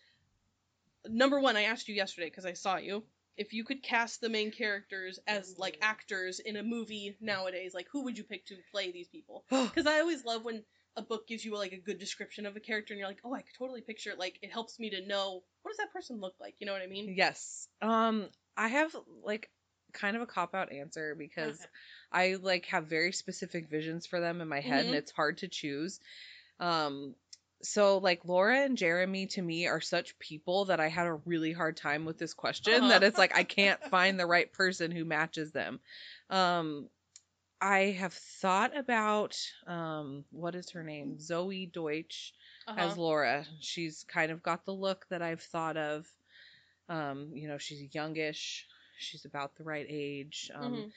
[1.07, 3.03] number one, I asked you yesterday because I saw you.
[3.37, 7.87] If you could cast the main characters as like actors in a movie nowadays, like
[7.91, 9.45] who would you pick to play these people?
[9.73, 10.65] Because I always love when
[10.95, 13.33] a book gives you like a good description of a character and you're like, oh,
[13.33, 14.19] I could totally picture it.
[14.19, 16.55] Like it helps me to know what does that person look like.
[16.59, 17.13] You know what I mean?
[17.15, 17.67] Yes.
[17.81, 19.49] Um, I have like
[19.93, 21.69] kind of a cop out answer because Okay.
[22.11, 24.99] I like have very specific visions for them in my head and Mhm.
[24.99, 25.99] it's hard to choose.
[26.59, 27.15] Um
[27.63, 31.51] so like Laura and Jeremy to me are such people that I had a really
[31.53, 32.89] hard time with this question Uh-huh.
[32.89, 35.79] that it's like I can't find the right person who matches them.
[36.29, 36.87] Um
[37.59, 39.35] I have thought about
[39.65, 41.17] um what is her name?
[41.19, 42.33] Zoey Deutch
[42.67, 42.79] Uh-huh.
[42.81, 43.45] as Laura.
[43.59, 46.05] She's kind of got the look that I've thought of.
[46.89, 48.65] Um, you know, she's youngish.
[48.99, 50.51] She's about the right age.
[50.55, 50.91] Um, Mhm.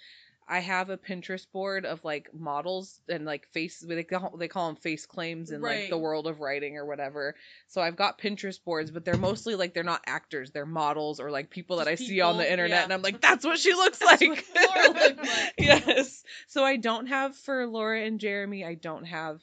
[0.50, 4.66] I have a Pinterest board of like models and like face they call, they call
[4.66, 7.36] them face claims in like the world of writing or whatever.
[7.68, 11.30] So I've got Pinterest boards, but they're mostly like they're not actors, they're models or
[11.30, 12.84] like people that I Just see on the internet yeah.
[12.84, 14.20] and I'm like that's what she looks like.
[14.20, 15.54] what Laura looked like.
[15.58, 16.24] yes.
[16.48, 19.40] So I don't have for Laura and Jeremy, I don't have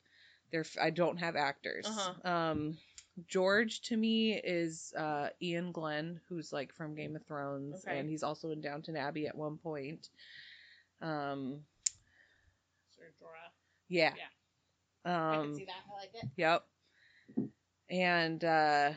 [0.51, 1.85] their I don't have actors.
[1.87, 2.29] Uh-huh.
[2.29, 2.77] Um
[3.29, 7.97] George to me is uh Iain Glen, who's like from Game of Thrones Okay.
[7.97, 10.09] and he's also in Downton Abbey at one point.
[11.01, 11.59] Um
[12.95, 13.51] Sir Jorah.
[13.89, 14.11] yeah.
[15.05, 15.83] I Um can see that.
[15.91, 16.29] I like it.
[16.37, 16.65] Yep.
[17.89, 18.91] And uh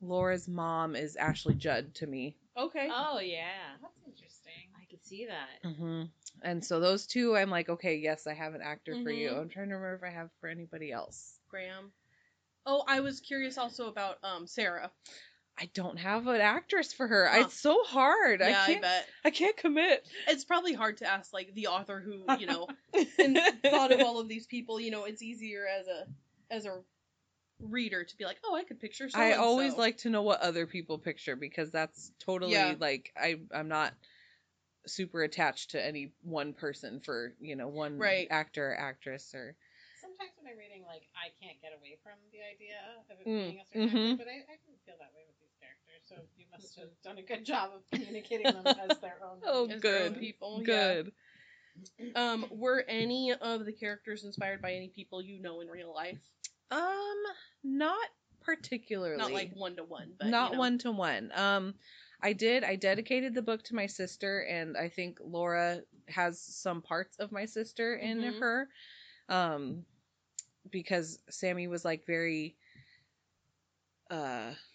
[0.00, 2.36] Laura's mom is Ashley Judd to me.
[2.56, 2.88] Okay.
[2.92, 4.52] Oh yeah, That's interesting.
[4.76, 5.68] I could see that.
[5.68, 6.02] Mm-hmm.
[6.42, 9.30] And so those two, I'm like, okay, yes, I have an actor for you.
[9.30, 9.40] Mhm.
[9.42, 11.38] I'm trying to remember if I have for anybody else.
[11.48, 11.92] Graham.
[12.66, 14.90] Oh, I was curious also about um Sarah.
[15.58, 17.28] I don't have an actress for her.
[17.28, 17.44] Huh.
[17.46, 18.40] It's so hard.
[18.40, 18.80] Yeah, I I, can't.
[18.82, 20.06] bet I can't commit.
[20.28, 22.68] it's probably hard to ask like the author who you know
[23.22, 23.38] and
[23.70, 24.80] thought of all of these people.
[24.80, 26.06] You know, it's easier as a
[26.50, 26.80] as a
[27.60, 29.08] reader to be like, oh, I could picture.
[29.08, 32.74] So I always like to know what other people picture because that's totally Yeah.
[32.74, 33.94] like I I'm not
[34.86, 38.26] super attached to any one person for you know one Right.
[38.30, 39.54] actor or actress or
[40.00, 43.46] Sometimes when I'm reading, like, I can't get away from the idea of it Mm,
[43.46, 44.10] being a certain mhm.
[44.10, 46.02] actor, but I, I can feel that way with these characters.
[46.10, 49.38] So you must have done a good job of communicating them as their own.
[49.44, 50.20] Oh, as their own good.
[50.20, 50.62] people.
[50.66, 50.94] yeah.
[51.02, 51.12] good.
[52.14, 56.18] Um, were any of the characters inspired by any people you know in real life?
[56.70, 57.22] Um,
[57.64, 58.08] not
[58.42, 59.16] particularly.
[59.16, 61.30] Not like one to one, but not one to one.
[61.34, 61.74] Um,
[62.20, 62.62] I did.
[62.62, 67.32] I dedicated the book to my sister, and I think Laura has some parts of
[67.32, 68.38] my sister in Mhm.
[68.40, 68.68] her.
[69.28, 69.86] Um,
[70.70, 72.54] because Sammy was like very.
[74.10, 74.71] Uh, sh-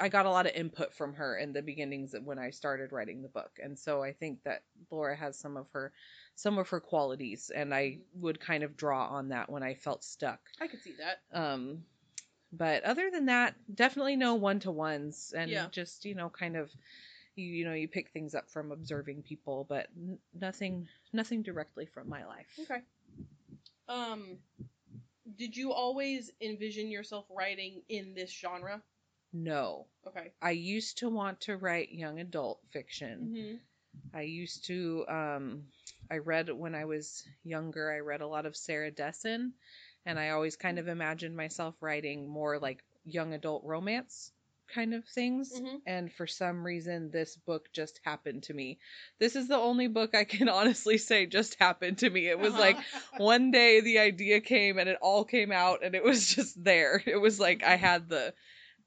[0.00, 2.92] I got a lot of input from her in the beginnings of when I started
[2.92, 5.92] writing the book, and so I think that Laura has some of her,
[6.34, 10.04] some of her qualities, and I would kind of draw on that when I felt
[10.04, 10.40] stuck.
[10.60, 11.20] I could see that.
[11.32, 11.84] Um,
[12.52, 15.68] but other than that, definitely no one to ones, and Yeah.
[15.70, 16.70] just you know, kind of,
[17.34, 21.86] you you know, you pick things up from observing people, but n- nothing, nothing directly
[21.86, 22.58] from my life.
[22.60, 22.82] Okay.
[23.88, 24.38] Um,
[25.36, 28.82] did you always envision yourself writing in this genre?
[29.32, 30.32] No, Okay.
[30.42, 33.30] I used to want to write young adult fiction.
[33.34, 33.56] Mm-hmm.
[34.16, 35.62] I used to, um,
[36.10, 37.90] I read when I was younger.
[37.90, 39.54] I read a lot of Sarah Dessen,
[40.04, 44.32] and I always kind of imagined myself writing more like young adult romance
[44.68, 45.52] kind of things.
[45.54, 45.80] Mhm.
[45.86, 48.78] And for some reason, this book just happened to me.
[49.18, 52.28] This is the only book I can honestly say just happened to me.
[52.28, 52.60] It was Uh-huh.
[52.60, 52.78] like
[53.18, 57.02] one day the idea came and it all came out, and it was just there.
[57.06, 58.34] It was like I had the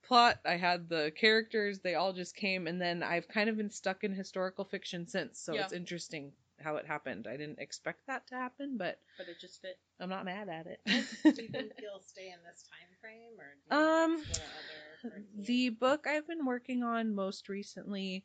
[0.06, 3.72] plot, I had the characters, they all just came, and then I've kind of been
[3.72, 5.40] stuck in historical fiction since.
[5.40, 5.64] So Yeah.
[5.64, 7.28] it's interesting how it happened.
[7.28, 9.78] I didn't expect that to happen, but But it just fit.
[10.00, 10.80] I'm not mad at it.
[10.86, 15.70] Do you think you'll stay in this time frame, or do you Um, other the
[15.70, 18.24] book I've been working on most recently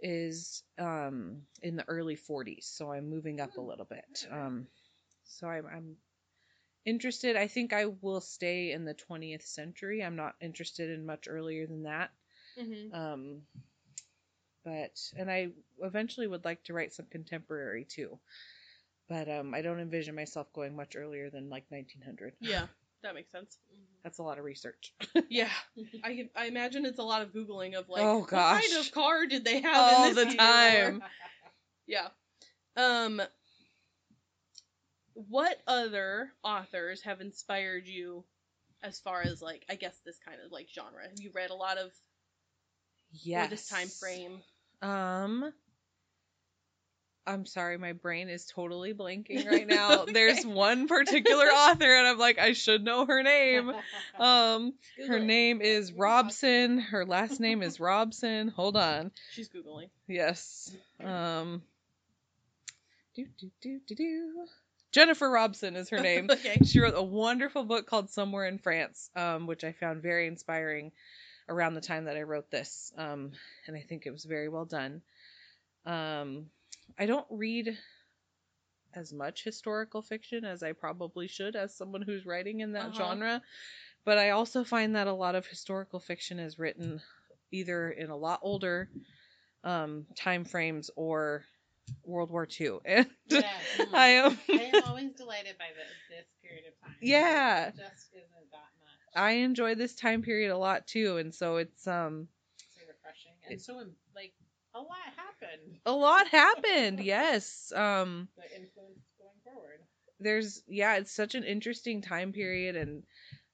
[0.00, 4.26] is um in the early 40s, so I'm moving up a little bit.
[4.30, 4.66] Um
[5.24, 5.96] so I'm I'm
[6.84, 7.36] interested.
[7.36, 10.02] I think I will stay in the 20th century.
[10.02, 12.10] I'm not interested in much earlier than that.
[12.60, 12.94] Mm-hmm.
[12.94, 13.42] Um
[14.64, 15.48] but and I
[15.80, 18.18] eventually would like to write some contemporary too.
[19.08, 22.34] But um I don't envision myself going much earlier than like 1900.
[22.40, 22.66] Yeah,
[23.02, 23.58] that makes sense.
[24.02, 24.92] That's a lot of research.
[25.28, 25.48] Yeah,
[26.04, 28.92] I I imagine it's a lot of googling of like, Oh, gosh, what kind of
[28.92, 31.02] car did they have All in this the time.
[31.86, 32.08] Yeah.
[32.76, 33.20] Um.
[35.14, 38.24] What other authors have inspired you,
[38.82, 41.02] as far as like I guess this kind of like genre?
[41.02, 41.90] Have you read a lot of
[43.12, 43.50] yes.
[43.50, 44.40] this time frame?
[44.80, 45.52] Um
[47.24, 50.04] I'm sorry, my brain is totally blanking right now.
[50.12, 53.72] There's one particular author, and I'm like, I should know her name.
[54.18, 54.74] Um,
[55.08, 55.24] her it.
[55.24, 56.78] name is Robson.
[56.78, 58.48] Her last name is Robson.
[58.48, 59.10] Hold on.
[59.32, 59.88] She's googling.
[60.06, 60.70] Yes.
[61.02, 61.62] Um.
[63.16, 64.46] Do do do do do.
[64.92, 66.28] Jennifer Robson is her name.
[66.30, 66.58] okay.
[66.64, 70.92] She wrote a wonderful book called Somewhere in France, um, which I found very inspiring
[71.48, 72.92] around the time that I wrote this.
[72.96, 73.32] Um,
[73.66, 75.02] and I think it was very well done.
[75.84, 76.46] Um,
[76.98, 77.76] I don't read
[78.94, 82.98] as much historical fiction as I probably should as someone who's writing in that Uh-huh.
[82.98, 83.42] genre,
[84.04, 87.00] but I also find that a lot of historical fiction is written
[87.50, 88.88] either in a lot older
[89.64, 91.44] um, time frames or
[92.04, 92.80] World War II.
[92.86, 93.44] And Yes.
[93.94, 96.96] I am I am always delighted by this, this period of time.
[97.00, 97.68] Yeah.
[97.68, 99.22] It just isn't that much.
[99.22, 102.28] I enjoy this time period a lot too, and so it's um
[102.74, 104.32] so refreshing and so like
[104.74, 105.78] a lot happened.
[105.86, 107.00] a lot happened.
[107.00, 107.72] Yes.
[107.74, 109.80] Um The influence going forward.
[110.20, 113.02] there's yeah, it's such an interesting time period and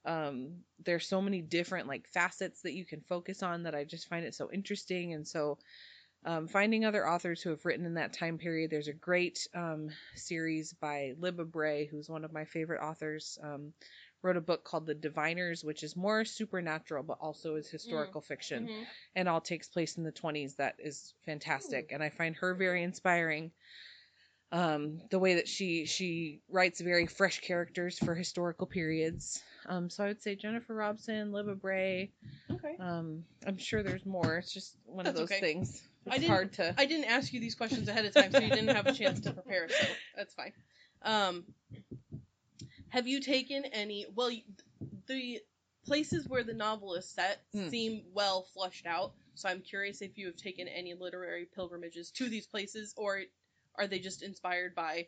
[0.05, 0.51] um
[0.85, 4.25] there's so many different like facets that you can focus on that I just find
[4.25, 5.57] it so interesting and so
[6.25, 8.69] um, finding other authors who have written in that time period.
[8.71, 13.37] There's a great um, series by Libba Bray, who's one of my favorite authors.
[13.41, 13.73] Um,
[14.21, 18.67] wrote a book called The Diviners, which is more supernatural but also is historical fiction.
[18.67, 18.85] Mhm.
[19.15, 22.83] and all takes place in the 20s that is fantastic and i find her very
[22.83, 23.51] inspiring
[24.51, 30.03] um the way that she she writes very fresh characters for historical periods um so
[30.03, 32.11] i would say jennifer robson libba bray
[32.51, 32.75] Okay.
[32.79, 35.39] um i'm sure there's more it's just one of those okay.
[35.39, 38.31] things I it's didn't- hard to I didn't ask you these questions ahead of time,
[38.31, 39.67] so you didn't have a chance to prepare.
[39.69, 39.85] So
[40.15, 40.53] that's fine.
[41.03, 41.45] Um,
[42.89, 44.07] have you taken any?
[44.15, 44.31] Well,
[45.07, 45.39] the
[45.85, 47.69] places where the novel is set Hmm.
[47.69, 49.13] seem well flushed out.
[49.35, 53.21] So I'm curious if you have taken any literary pilgrimages to these places, or
[53.79, 55.07] are they just inspired by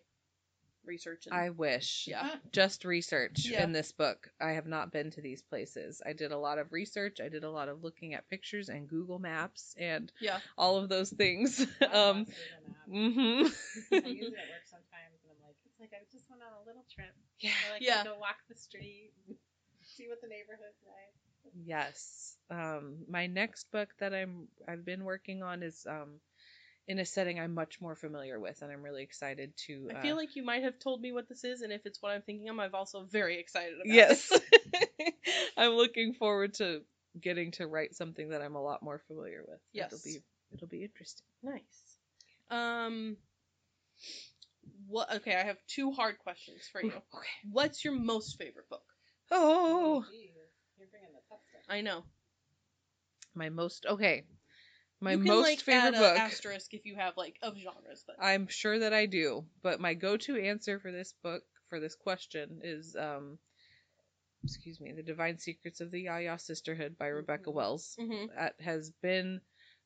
[0.86, 1.28] research?
[1.28, 2.36] And, i wish yeah.
[2.51, 3.63] just research Yeah.
[3.63, 6.72] in this book i have not been to these places i did a lot of
[6.74, 10.39] research i did a lot of looking at pictures and google maps and Yeah.
[10.57, 13.53] all of those things I um love Google Maps.
[13.91, 16.41] hmm I use it at work sometimes, and I'm like, it's like I just went
[16.43, 17.13] on a little trip.
[17.39, 18.03] yeah I like Yeah.
[18.03, 19.11] to go walk the street,
[19.84, 21.13] see what the neighborhood's like.
[21.65, 22.38] Yes.
[22.49, 26.19] Um, my next book that I'm I've been working on is um,
[26.92, 29.88] in a setting I'm much more familiar with, and I'm really excited to.
[29.96, 32.02] I feel uh, like you might have told me what this is, and if it's
[32.02, 33.88] what I'm thinking of, I'm also very excited about.
[33.88, 34.30] yes,
[34.74, 35.16] it.
[35.58, 36.82] I'm looking forward to
[37.20, 39.60] getting to write something that I'm a lot more familiar with.
[39.72, 40.20] Yes, It'll be
[40.54, 41.26] it'll be interesting.
[41.42, 41.98] Nice.
[42.52, 43.16] Um.
[44.88, 45.16] What?
[45.16, 46.89] Okay, I have two hard questions for you.
[46.92, 47.28] Okay.
[47.50, 48.84] What's your most favorite book?
[49.32, 50.32] Oh, geez,
[50.78, 51.62] you're bringing the tough stuff.
[51.70, 52.04] I know.
[53.34, 54.26] my most okay.
[55.02, 56.18] My you can, most like, favorite book.
[56.18, 59.95] asterisk if you have like of genres, but I'm sure that I do, but my
[59.95, 63.39] go-to answer for this book for this question is um
[64.43, 67.54] excuse me, The Divine Secrets of the Ya-Ya Sisterhood by Rebecca Mhm.
[67.54, 67.95] Wells.
[67.99, 68.36] Mhm.
[68.36, 69.41] That has been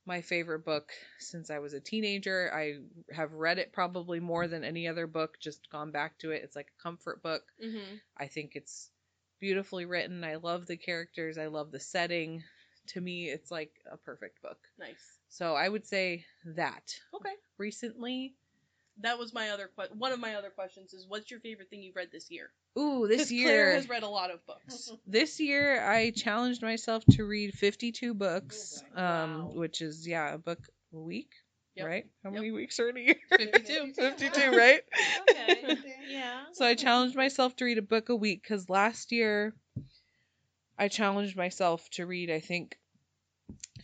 [0.05, 2.53] my favorite book since I was a teenager.
[2.53, 2.79] I
[3.13, 6.43] have read it probably more than any other book, just gone back to it.
[6.43, 7.43] It's like a comfort book.
[7.61, 7.99] Mhm.
[8.17, 8.91] I think it's
[9.39, 10.23] beautifully written.
[10.23, 11.37] I love the characters.
[11.37, 12.43] I love the setting.
[12.89, 14.59] To me, it's like a perfect book.
[14.79, 15.19] nice.
[15.29, 16.25] So I would say
[16.55, 16.93] that.
[17.13, 17.33] Okay.
[17.57, 18.35] Recently,
[19.01, 21.81] That was my other que- one of my other questions is what's your favorite thing
[21.83, 22.51] you've read this year?
[22.77, 24.91] ooh, this 'Cause Claire year has read a lot of books.
[25.07, 29.51] this year I challenged myself to read 52 books, Oh, um, wow.
[29.53, 30.59] which is yeah, a book
[30.93, 31.33] a week,
[31.75, 31.85] Yep.
[31.87, 32.05] right?
[32.23, 32.39] How Yep.
[32.39, 33.15] many weeks are in a year?
[33.37, 33.93] 52.
[33.95, 34.81] 52, right?
[35.29, 35.77] Okay.
[36.07, 36.45] Yeah.
[36.53, 39.53] So I challenged myself to read a book a week because last year
[40.77, 42.77] I challenged myself to read, I think,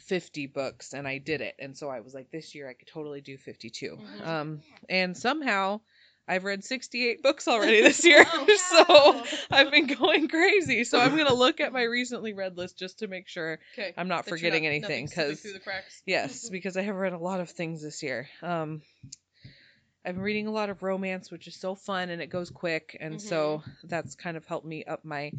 [0.08, 1.56] 50 books and I did it.
[1.60, 3.98] And so I was like, this year I could totally do 52.
[3.98, 4.28] Mhm.
[4.28, 5.82] Um, and somehow
[6.28, 8.26] I've read 68 books already this year.
[8.26, 10.84] Oh, so I've been going crazy.
[10.84, 13.94] So I'm going to look at my recently read list just to make sure Okay.
[13.98, 16.02] I'm not that forgetting not- anything because through the cracks.
[16.06, 18.28] Yes, because I have read a lot of things this year.
[18.42, 18.82] Um,
[20.04, 22.98] I've been reading a lot of romance, which is so fun and it goes quick,
[23.00, 25.32] and so that's kind of helped me up my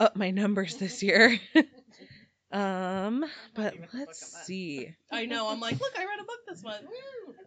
[0.00, 1.38] up my numbers this year.
[2.52, 3.24] um,
[3.54, 4.94] but happy with the book let's see.
[5.12, 5.48] I know.
[5.48, 6.84] I'm like, look, I read a book this month.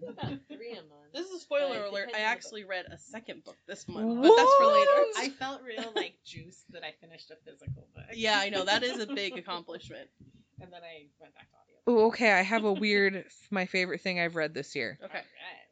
[0.08, 1.14] About three a month.
[1.14, 2.10] This is a spoiler But alert.
[2.16, 4.92] I actually read a second book this month, but that's for later.
[5.18, 8.06] I felt real like juice that I finished a physical book.
[8.14, 10.10] Yeah, I know that is a big accomplishment.
[10.62, 12.04] And then I went back to audio.
[12.04, 12.32] Oh, okay.
[12.32, 14.98] I have a weird my favorite thing I've read this year.
[15.04, 15.20] Okay.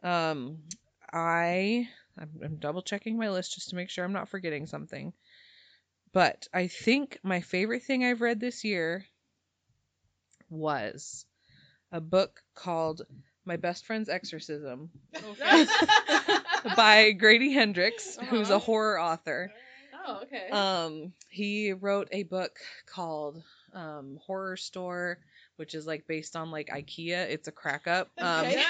[0.03, 0.32] Alright.
[0.32, 0.57] Um,
[1.11, 5.13] I I'm, I'm double checking my list just to make sure I'm not forgetting something.
[6.14, 9.05] But I think my favorite thing I've read this year
[10.49, 11.26] was
[11.91, 13.01] a book called
[13.45, 14.89] My Best Friend's Exorcism
[15.24, 15.66] Okay.
[16.76, 18.59] by Grady Hendrix, who's a Uh-huh.
[18.59, 19.51] horror author.
[20.07, 20.49] oh, okay.
[20.51, 23.43] Um, he wrote a book called
[23.74, 25.16] um, Horrorstör,
[25.57, 27.30] which is like based on like IKEA.
[27.30, 28.11] It's a crack up.
[28.20, 28.64] Um, Okay.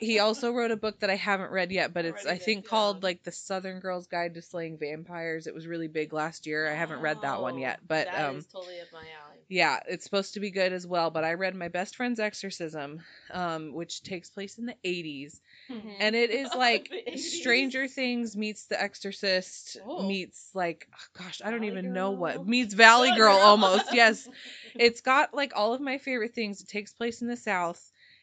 [0.00, 2.70] He also wrote a book that I haven't read yet, but it's I think did,
[2.70, 5.46] called like The Southern Girl's Guide to Slaying Vampires.
[5.46, 6.68] It was really big last year.
[6.68, 9.38] I haven't read that one yet, but that um is totally up my alley.
[9.48, 11.10] yeah, it's supposed to be good as well.
[11.10, 13.00] But I read My Best Friend's Exorcism,
[13.32, 15.40] um, which takes place in the 80s,
[15.70, 15.96] Mhm.
[16.00, 20.02] and it is like Stranger Things meets The Exorcist Oh.
[20.06, 23.38] meets like oh, gosh, I don't Valley even know what meets Valley Girl Girl.
[23.46, 23.92] almost.
[23.92, 24.28] Yes,
[24.74, 26.60] it's got like all of my favorite things.
[26.60, 27.80] It takes place in the South.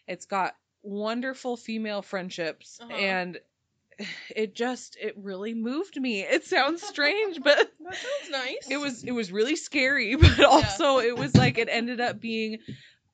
[0.08, 0.56] It's got
[0.88, 2.94] wonderful female friendships Uh-huh.
[2.96, 3.40] and
[4.36, 6.22] it just it really moved me.
[6.22, 8.68] It sounds strange, but that sounds nice.
[8.70, 12.60] it was it was really scary, but also it was like it ended up being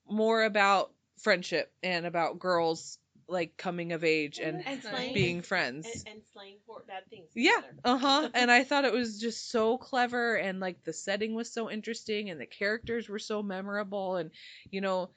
[0.08, 4.82] more about friendship and about girls like coming of age and And nice.
[4.84, 5.88] slaying being friends.
[6.06, 7.30] and, and slaying for bad things.
[7.36, 8.30] Yeah, uh huh.
[8.36, 12.30] and I thought it was just so clever, and like the setting was so interesting,
[12.30, 14.32] and the characters were so memorable, and
[14.72, 15.10] you know,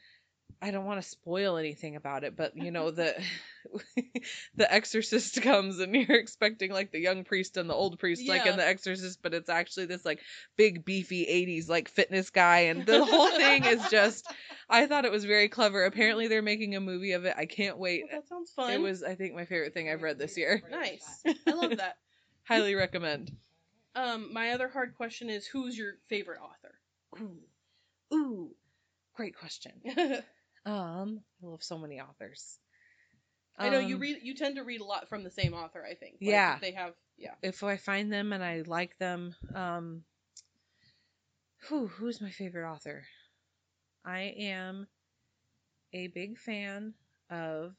[0.60, 3.14] I don't want to spoil anything about it, but you know, the
[4.56, 8.46] the Exorcist comes, and you're expecting like the young priest and the old priest, like
[8.46, 10.20] in the Exorcist, but it's actually this like
[10.56, 14.26] big beefy '80s like fitness guy, and the whole thing is just.
[14.68, 15.84] I thought it was very clever.
[15.84, 17.34] Apparently, they're making a movie of it.
[17.38, 18.04] I can't wait.
[18.10, 18.72] Well, that sounds fun.
[18.72, 20.60] It was, I think, my favorite thing I've read this year.
[20.70, 21.22] nice.
[21.46, 21.98] I love that.
[22.48, 23.30] Highly recommend.
[23.94, 26.74] Um, my other hard question is, who's your favorite author?
[27.20, 28.50] Ooh, ooh,
[29.14, 29.72] great question.
[30.66, 32.58] Um, I love so many authors.
[33.58, 34.18] I know you Um, read.
[34.22, 35.84] You tend to read a lot from the same author.
[35.84, 36.14] I think.
[36.20, 36.58] Like, Yeah.
[36.60, 36.94] They have.
[37.16, 37.34] Yeah.
[37.42, 40.04] If I find them and I like them, um,
[41.68, 43.06] who who's my favorite author?
[44.04, 44.86] I am
[45.92, 46.94] a big fan
[47.30, 47.74] of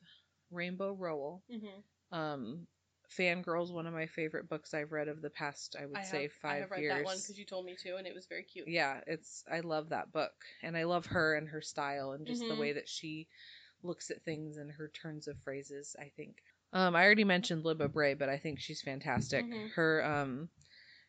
[0.50, 1.44] Rainbow Rowell.
[1.52, 2.18] Mm-hmm.
[2.18, 2.68] Um,
[3.10, 5.76] Fangirl's one of my favorite books I've read of the past.
[5.80, 6.94] I would I say have, five I have read years.
[6.98, 8.68] that one because you told me to, and it was very cute.
[8.68, 12.44] yeah it's i love that book and i love her and her style and just
[12.44, 12.50] Mhm.
[12.50, 13.28] the way that she
[13.84, 16.44] looks at things and her turns of phrases i think
[16.74, 19.72] um i already mentioned libba bray but i think she's fantastic Mhm.
[19.72, 20.50] her um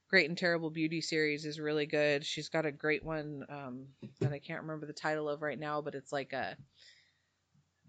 [0.08, 3.86] great and terrible beauty series is really good she's got a great one um
[4.20, 6.56] that i can't remember the title of right now but it's like a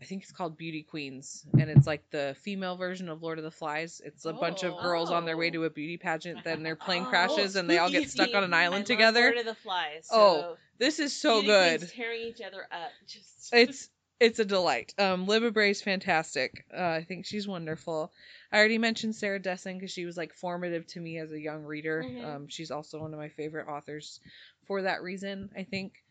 [0.01, 3.43] I think it's called Beauty Queens, and it's like the female version of Lord of
[3.43, 4.01] the Flies.
[4.05, 4.81] It's a bunch of Oh.
[4.81, 5.53] girls on their way Oh.
[5.53, 8.43] to a beauty pageant, then their plane Oh, crashes, and they all get stuck on
[8.45, 9.21] an island together.
[9.21, 10.07] Lord of the Flies.
[10.11, 11.79] Oh, This is so Beauty good.
[11.81, 12.91] Queens tearing each other up.
[13.07, 13.89] Just It's
[14.21, 14.93] it's a delight.
[14.97, 16.65] Um, Libba Bray's fantastic.
[16.73, 18.11] Uh, I think she's wonderful.
[18.51, 21.63] I already mentioned Sarah Dessen because she was like formative to me as a young
[21.63, 22.03] reader.
[22.03, 22.25] Mhm.
[22.25, 24.19] Um, she's also one of my favorite authors
[24.65, 25.49] for that reason.
[25.57, 26.03] I think.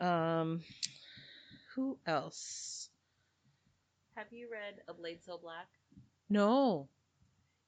[0.00, 0.62] Um,
[1.74, 2.83] who else?
[4.16, 5.66] Have you read A Blade So Black?
[6.28, 6.88] No.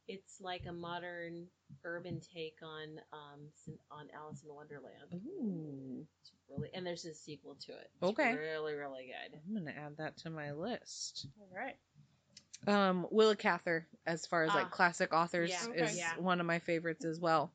[0.09, 1.47] It's like a modern
[1.85, 3.41] urban take on um
[3.91, 5.11] on Alice in Wonderland.
[5.15, 7.91] Ooh, It's really and there's a sequel to it.
[8.01, 8.35] It's Okay.
[8.35, 9.39] really really good.
[9.49, 11.27] I'm gonna add that to my list.
[11.41, 11.77] All right.
[12.69, 14.71] Um, Willa Cather, as far as like Ah.
[14.71, 15.67] classic authors, Yeah.
[15.71, 15.85] Okay.
[15.87, 16.17] is Yeah.
[16.19, 17.53] one of my favorites as well.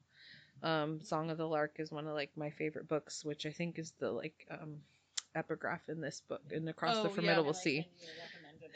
[0.63, 3.79] Um, Song of the Lark is one of like my favorite books, which I think
[3.79, 4.81] is the like um
[5.33, 7.09] epigraph in this book in Across Oh, the.
[7.09, 7.79] Formidable I Sea.
[7.81, 7.91] think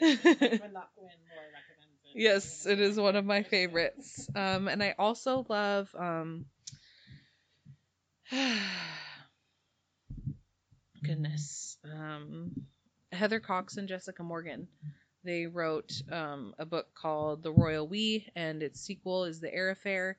[0.00, 0.60] you recommended it.
[0.60, 2.20] when not when Laura recommends it.
[2.20, 4.28] Yes, it is one of my favorites.
[4.34, 6.46] Um, and I also love um.
[11.04, 12.66] Goodness, um,
[13.12, 14.66] Heather Cocks and Jessica Morgan.
[15.24, 19.70] They wrote um, a book called The Royal We, and its sequel is The Heir
[19.70, 20.18] Affair.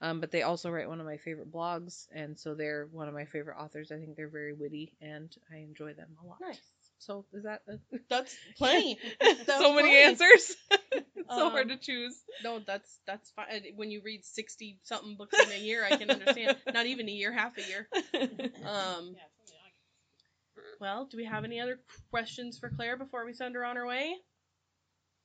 [0.00, 3.14] Um, but they also write one of my favorite blogs, and so they're one of
[3.14, 3.90] my favorite authors.
[3.92, 6.38] I think they're very witty, and I enjoy them a lot.
[6.40, 6.73] Nice.
[7.06, 7.78] So is that a-
[8.10, 8.98] That's plenty.
[9.46, 10.10] so many fine.
[10.10, 10.56] answers?
[10.92, 12.14] it's so hard Um, to choose.
[12.42, 13.46] No, that's that's fine.
[13.76, 16.56] When you read sixty something books in a year, I can understand.
[16.72, 17.88] Not even a year, half a year.
[17.94, 18.00] Um.
[18.14, 20.80] Yeah, it's only August.
[20.80, 21.78] Well, do we have any other
[22.10, 24.14] questions for Claire before we send her on her way?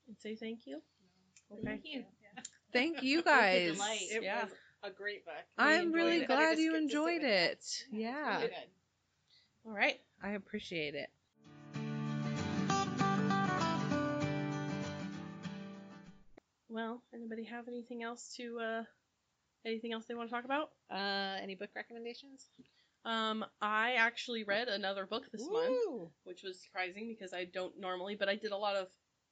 [0.07, 0.81] And say thank you.
[1.51, 1.61] Okay.
[1.63, 1.99] Thank you.
[1.99, 2.43] Yeah.
[2.73, 3.73] Thank you was a guys.
[3.73, 3.99] delight.
[4.11, 4.43] It Yeah.
[4.43, 4.53] was
[4.83, 5.33] a great book.
[5.57, 6.27] I'm really it.
[6.27, 7.57] Glad you skip to sit enjoyed with it.
[7.59, 7.83] us.
[7.91, 8.41] Yeah,
[9.65, 9.99] All right.
[10.23, 11.09] I appreciate it.
[16.79, 18.83] Well, anybody have anything else to uh
[19.65, 20.69] anything else they want to talk about?
[20.89, 22.47] Uh, any book recommendations?
[23.03, 25.75] Um, I actually read another book this month,
[26.23, 28.87] which was surprising because I don't normally, but I did a lot of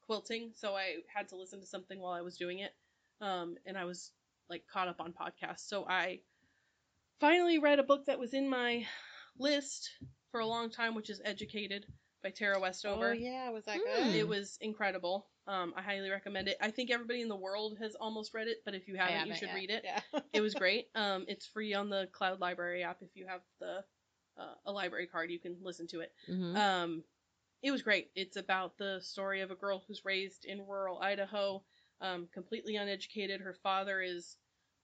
[0.05, 2.73] quilting, so I had to listen to something while I was doing it.
[3.21, 4.11] Um, and I was
[4.49, 6.19] like caught up on podcasts, so I
[7.21, 8.85] finally read a book that was in my
[9.39, 9.89] list
[10.31, 11.85] for a long time, which is Educated
[12.21, 13.11] by Tara Westover.
[13.11, 14.03] Oh yeah, was that Hmm.
[14.03, 14.15] good?
[14.15, 15.29] It was incredible.
[15.47, 16.57] Um, I highly recommend it.
[16.61, 19.27] I think everybody in the world has almost read it, but if you I haven't,
[19.27, 19.55] you should yet.
[19.55, 19.81] read it.
[19.85, 20.19] Yeah.
[20.33, 20.87] It was great.
[20.93, 22.97] Um, it's free on the Cloud Library app.
[23.01, 23.83] If you have the
[24.37, 26.11] uh, a library card, you can listen to it.
[26.29, 26.55] Mhm.
[26.55, 27.03] Um,
[27.63, 28.11] it was great.
[28.15, 31.63] It's about the story of a girl who's raised in rural Idaho,
[32.01, 33.41] um, completely uneducated.
[33.41, 34.35] Her father is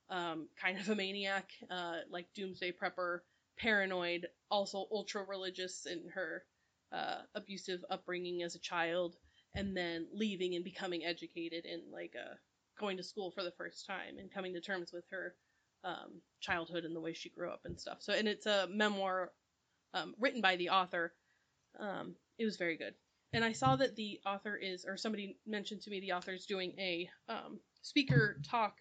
[0.08, 3.20] um, kind of a maniac, uh, like doomsday prepper,
[3.58, 6.44] paranoid, also ultra religious in her
[6.92, 9.16] uh, abusive upbringing as a child,
[9.54, 12.34] and then leaving and becoming educated and like uh,
[12.78, 15.34] going to school for the first time and coming to terms with her
[15.84, 17.98] um, childhood and the way she grew up and stuff.
[18.00, 19.32] So, and it's a memoir
[19.92, 21.14] um, written by the author.
[21.78, 22.94] Um, it was very good.
[23.32, 26.46] And I saw that the author is, or somebody mentioned to me, the author is
[26.46, 28.76] doing a um, speaker talk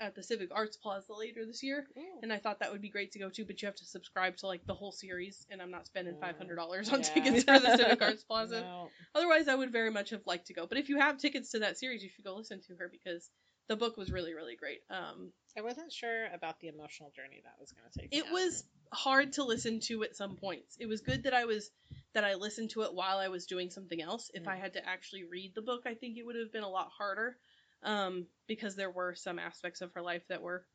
[0.00, 1.86] at the Civic Arts Plaza later this year.
[1.96, 2.02] Ooh.
[2.22, 4.36] And I thought that would be great to go to, but you have to subscribe
[4.38, 7.14] to like the whole series, and I'm not spending Mm, five hundred dollars on yeah.
[7.14, 8.60] tickets for the Civic Arts Plaza.
[8.60, 8.90] No.
[9.14, 10.66] Otherwise, I would very much have liked to go.
[10.66, 13.28] But if you have tickets to that series, you should go listen to her because
[13.68, 14.80] the book was really, really great.
[14.90, 18.08] Um, I wasn't sure about the emotional journey that was going to take.
[18.14, 20.76] it was hard to listen to at some points.
[20.78, 21.70] It was good that I was
[22.14, 24.30] that I listened to it while I was doing something else.
[24.34, 24.60] If I Mm.
[24.60, 27.36] had to actually read the book, I think it would have been a lot harder
[27.82, 30.66] um, because there were some aspects of her life that were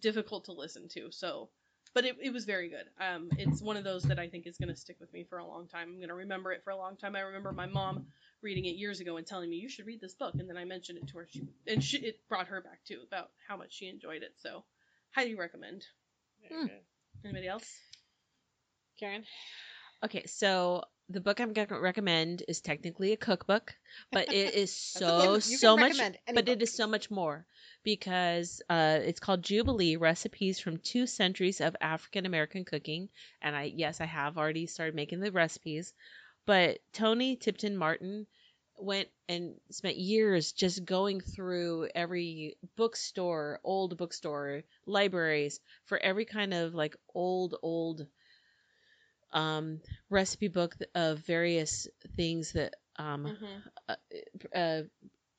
[0.00, 1.10] difficult to listen to.
[1.10, 1.50] So,
[1.94, 2.86] but it, it was very good.
[3.00, 5.38] Um, it's one of those that I think is going to stick with me for
[5.38, 5.88] a long time.
[5.88, 7.16] I'm going to remember it for a long time.
[7.16, 8.06] I remember my mom
[8.42, 10.64] reading it years ago and telling me you should read this book, and then I
[10.64, 11.28] mentioned it to her.
[11.30, 14.34] She and she, it brought her back too about how much she enjoyed it.
[14.38, 14.64] So,
[15.10, 15.84] highly recommend.
[16.48, 16.66] Very Hmm.
[17.24, 17.66] Anybody else?
[18.98, 19.24] Karen.
[20.04, 20.82] Okay, so
[21.12, 23.74] the book I'm going to recommend is technically a cookbook,
[24.10, 26.62] but it is so so much but it book.
[26.62, 27.46] is so much more
[27.84, 33.08] because uh, it's called Jubilee Recipes from Two Centuries of African American Cooking.
[33.40, 35.92] And I, yes, I have already started making the recipes,
[36.46, 38.26] but Toni Tipton-Martin
[38.78, 46.52] went and spent years just going through every bookstore, old bookstore, libraries for every kind
[46.52, 48.06] of like old, old
[49.32, 49.80] um,
[50.10, 53.60] recipe book of various things that um, Mm-hmm.
[54.54, 54.82] uh,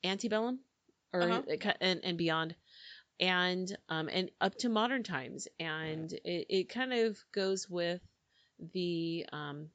[0.04, 0.60] antebellum
[1.12, 1.42] or Uh-huh.
[1.80, 2.54] and, and beyond
[3.20, 8.00] and um and up to modern times and it, it kind of goes with
[8.72, 9.68] the um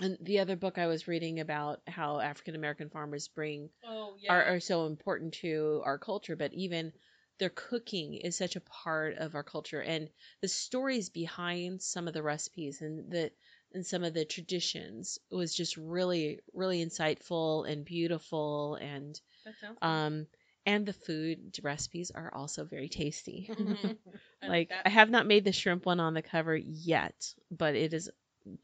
[0.00, 4.30] and the other book I was reading about how African American farmers bring Oh yeah.
[4.30, 6.92] are, are so important to our culture, but even
[7.40, 10.10] their cooking is such a part of our culture and
[10.42, 13.32] the stories behind some of the recipes and the
[13.74, 19.78] and some of the traditions was just really really insightful and beautiful and that sounds
[19.86, 19.88] good.
[19.88, 20.26] um
[20.66, 23.50] and the food recipes are also very tasty.
[24.42, 24.70] I like.
[24.84, 28.10] I have not made the shrimp one on the cover yet, but it is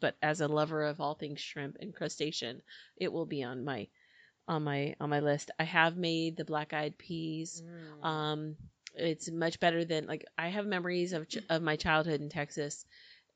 [0.01, 2.63] but as a lover of all things shrimp and crustacean,
[2.97, 3.89] it will be on my
[4.49, 5.51] on my on my list.
[5.59, 7.63] I have made the black eyed peas.
[8.03, 8.07] Mm.
[8.07, 8.57] Um
[8.95, 12.85] it's much better than like I have memories of ch- of my childhood in Texas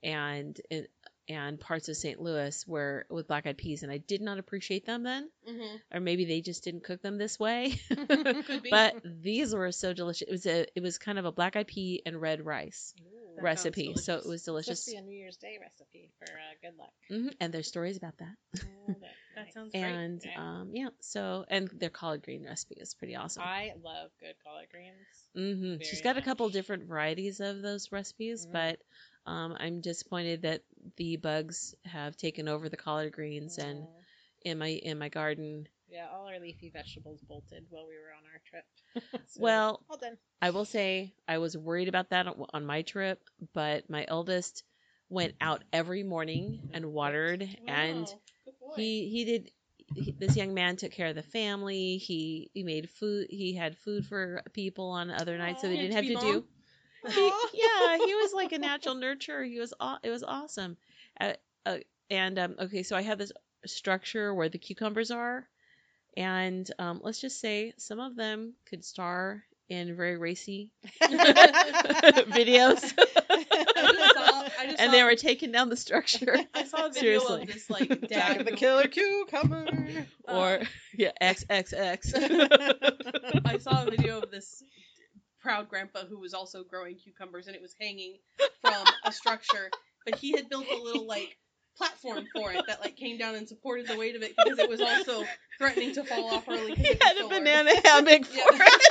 [0.02, 0.86] and and
[1.28, 2.20] and parts of St.
[2.20, 5.80] Louis where with black eyed peas and I did not appreciate them then Mhm.
[5.92, 7.78] or maybe they just didn't cook them this way.
[8.70, 10.26] But these were so delicious.
[10.28, 13.42] It was a it was kind of a black eyed pea and red rice Ooh.
[13.42, 14.26] Recipe, so it delicious.
[14.28, 14.84] was Supposed delicious.
[14.86, 16.92] to be a New Year's Day recipe for uh, good luck.
[17.08, 18.34] hmm And there's stories about that.
[18.64, 18.99] Oh, nice.
[19.60, 19.84] Sounds great.
[19.84, 20.34] And Okay.
[20.36, 23.42] um, yeah, so and their collard green recipe is pretty awesome.
[23.42, 24.94] I love good collard greens.
[25.34, 28.52] hmm She's got a couple different varieties of those recipes, Mhm.
[28.52, 28.80] but
[29.26, 30.62] um, I'm disappointed that
[30.96, 34.04] the bugs have taken over the collard greens and Mm.
[34.42, 35.68] in my in my garden.
[35.88, 38.64] yeah, all our leafy vegetables bolted while we were on our trip.
[39.28, 40.16] So, Well, all done.
[40.42, 43.20] I will say I was worried about that on, my trip,
[43.52, 44.64] but my eldest
[45.10, 48.29] went out every morning and watered, and Wow, boy.
[48.74, 49.50] He he did.
[49.94, 51.98] He, this young man took care of the family.
[51.98, 53.26] He he made food.
[53.30, 56.44] He had food for people on other nights, so they didn't have to do.
[57.06, 59.46] He, yeah, he was like a natural nurturer.
[59.48, 60.76] He was aw- it was awesome.
[61.20, 61.34] Uh,
[61.66, 61.78] uh,
[62.10, 63.32] and um, okay, so I have this
[63.66, 65.48] structure where the cucumbers are,
[66.16, 70.70] and um, let's just say some of them could star in very racy
[71.02, 76.36] videos, I just saw, I just and saw, they were taking down the structure.
[76.54, 77.42] I saw a video Seriously.
[77.42, 79.68] of this like Jack dad of the Killer Cucumber.
[80.28, 83.44] or uh, yeah, XXX.
[83.46, 84.60] I saw a video of this
[85.40, 88.18] proud grandpa who was also growing cucumbers, and it was hanging
[88.60, 89.70] from a structure,
[90.04, 91.36] but he had built a little like
[91.76, 94.68] platform for it that like came down and supported the weight of it because it
[94.68, 95.24] was also
[95.58, 96.74] threatening to fall off early.
[96.74, 98.82] he had a banana hammock for it.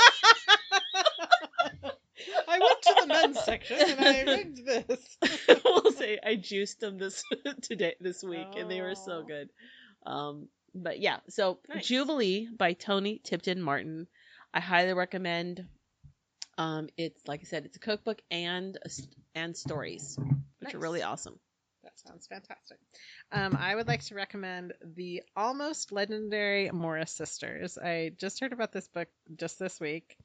[2.48, 5.18] I went to the men's section and I rigged this.
[5.66, 7.24] we'll say I juiced them this
[7.62, 9.24] today this week, and they were so Oh.
[9.28, 9.50] good.
[10.06, 11.88] Um, but yeah, so Nice.
[11.88, 14.08] Jubilee by Toni Tipton-Martin.
[14.54, 15.66] I highly recommend.
[16.58, 18.78] Um, it's like I said, it's a cookbook and
[19.36, 20.18] and stories,
[20.60, 21.40] which are really awesome.
[22.06, 22.78] Sounds fantastic.
[23.32, 27.78] Um, I would like to recommend the almost legendary Morris sisters.
[27.78, 30.18] I just heard about this book just this week.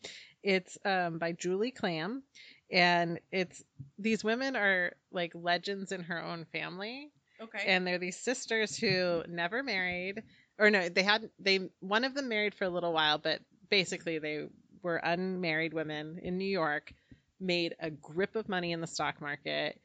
[0.42, 2.22] It's um, by Julie Klam,
[2.70, 3.62] and it's
[3.98, 7.10] these women are like legends in her own family,
[7.40, 7.64] Okay.
[7.66, 10.22] and they're these sisters who never married,
[10.58, 14.18] or no, they had they one of them married for a little while, but basically
[14.18, 14.46] they
[14.82, 16.92] were unmarried women in New York,
[17.40, 19.80] made a grip of money in the stock market,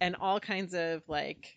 [0.00, 1.54] and all kinds of like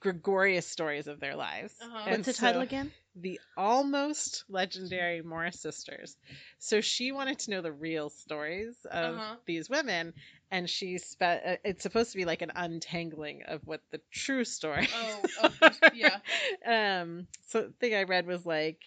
[0.00, 1.74] gregarious stories of their lives.
[1.82, 2.10] Uh-huh.
[2.10, 2.90] What's the title again?
[3.20, 6.16] the almost legendary Morris sisters.
[6.60, 9.36] So she wanted to know the real stories of Uh-huh.
[9.44, 10.12] these women,
[10.52, 11.42] and she spent.
[11.44, 14.88] uh, it's supposed to be like an untangling of what the true story.
[14.94, 16.18] Oh, oh, yeah.
[17.00, 17.26] um.
[17.48, 18.78] So the thing I read was like.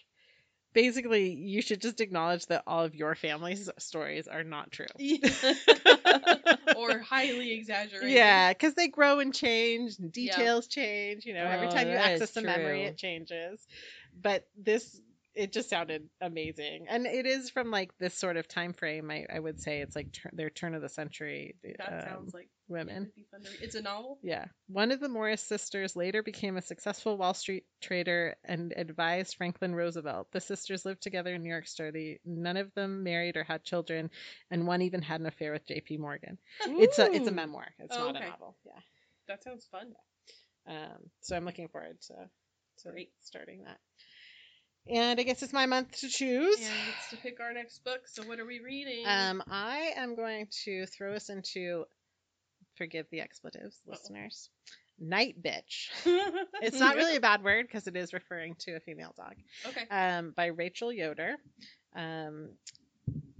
[0.72, 4.86] Basically, you should just acknowledge that all of your family's stories are not true.
[6.76, 8.16] or highly exaggerated.
[8.16, 11.24] Yeah, because they grow and change, and details change.
[11.26, 13.66] You know, every Oh, time you access a memory, it changes.
[14.22, 15.00] But this,
[15.34, 19.10] it just sounded amazing, and it is from like this sort of time frame.
[19.10, 22.34] I, I would say it's like tur- their turn of the century That um, sounds
[22.34, 23.04] like women.
[23.04, 23.58] would be fun to read.
[23.62, 24.18] It's a novel.
[24.22, 29.36] Yeah, one of the Morris sisters later became a successful Wall Street trader and advised
[29.36, 30.28] Franklin Roosevelt.
[30.32, 32.20] The sisters lived together in New York City.
[32.24, 34.10] None of them married or had children,
[34.50, 35.96] and one even had an affair with J.P.
[35.98, 36.38] Morgan.
[36.66, 37.68] It's a it's a memoir.
[37.78, 38.26] It's Oh, not okay.
[38.26, 38.56] a novel.
[38.66, 38.72] Yeah.
[39.28, 39.92] That sounds fun.
[40.66, 42.14] Um, so I'm looking forward to,
[42.84, 43.10] to Great.
[43.22, 43.78] starting that.
[44.88, 46.56] And I guess it's my month to choose.
[46.56, 48.00] And gets to pick our next book.
[48.06, 49.04] So what are we reading?
[49.06, 51.84] Um, I am going to throw us into,
[52.76, 54.50] forgive the expletives, listeners,
[55.02, 55.90] Nightbitch.
[56.62, 59.34] It's not really a bad word because it is referring to a female dog.
[59.66, 59.86] okay.
[59.90, 61.34] Um, by Rachel Yoder.
[61.94, 62.50] Um,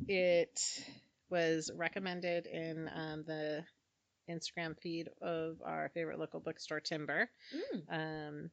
[0.08, 0.84] it
[1.30, 3.64] was recommended in um, the
[4.28, 7.28] Instagram feed of our favorite local bookstore, Timber.
[7.54, 7.80] Mm.
[7.90, 8.50] Um,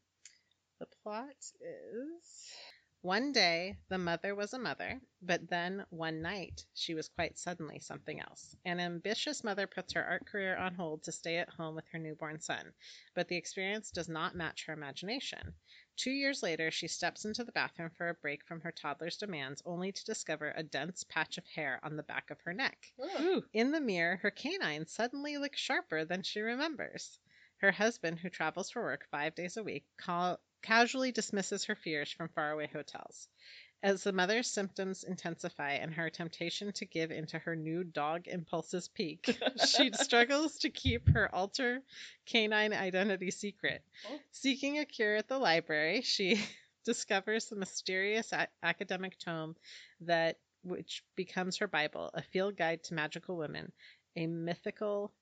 [0.79, 2.53] the plot is
[3.01, 7.79] one day the mother was a mother, but then one night she was quite suddenly
[7.79, 8.57] something else.
[8.65, 11.99] An ambitious mother puts her art career on hold to stay at home with her
[11.99, 12.73] newborn son,
[13.15, 15.53] but the experience does not match her imagination.
[15.95, 19.61] Two years later, she steps into the bathroom for a break from her toddler's demands,
[19.65, 22.91] only to discover a dense patch of hair on the back of her neck.
[22.99, 23.43] Oh.
[23.53, 27.19] In the mirror, her canine suddenly looks sharper than she remembers.
[27.57, 32.11] Her husband, who travels for work five days a week, ca- casually dismisses her fears
[32.11, 33.27] from faraway hotels.
[33.81, 38.89] As the mother's symptoms intensify and her temptation to give into her new dog impulses
[38.89, 41.81] peak, she struggles to keep her alter
[42.25, 43.81] canine identity secret.
[44.09, 44.19] Oh.
[44.31, 46.43] Seeking a cure at the library, she
[46.83, 49.55] discovers the mysterious a- academic tome
[50.01, 53.71] that which becomes her Bible, a field guide to magical women,
[54.17, 55.13] a mythical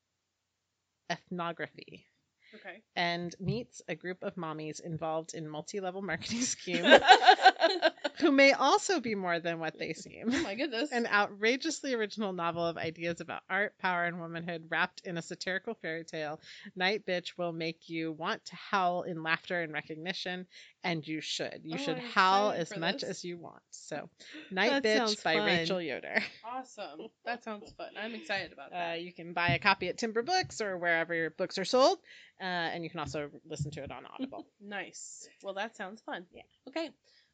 [1.12, 2.08] ethnography,
[2.56, 2.82] Okay.
[2.96, 6.86] and meets a group of mommies involved in multi-level marketing scheme
[8.20, 10.30] who may also be more than what they seem.
[10.34, 10.92] Oh my goodness.
[10.92, 15.76] An outrageously original novel of ideas about art, power, and womanhood wrapped in a satirical
[15.76, 16.40] fairy tale,
[16.80, 20.48] Nightbitch will make you want to howl in laughter and recognition,
[20.92, 21.62] and you should.
[21.64, 23.10] You Oh, should I'm howl as much this.
[23.10, 23.62] as you want.
[23.72, 24.10] So,
[24.52, 25.46] Night That Bitch by fun.
[25.46, 26.22] Rachel Yoder.
[26.46, 27.08] awesome.
[27.26, 27.90] That sounds fun.
[27.98, 29.02] I'm excited about Uh, that.
[29.02, 31.98] you can buy a copy at Timber Books or wherever your books are sold,
[32.42, 34.46] uh, and you can also listen to it on Audible.
[34.62, 35.28] nice.
[35.44, 36.26] Well, that sounds fun.
[36.34, 36.44] Yeah.
[36.68, 36.90] Okay.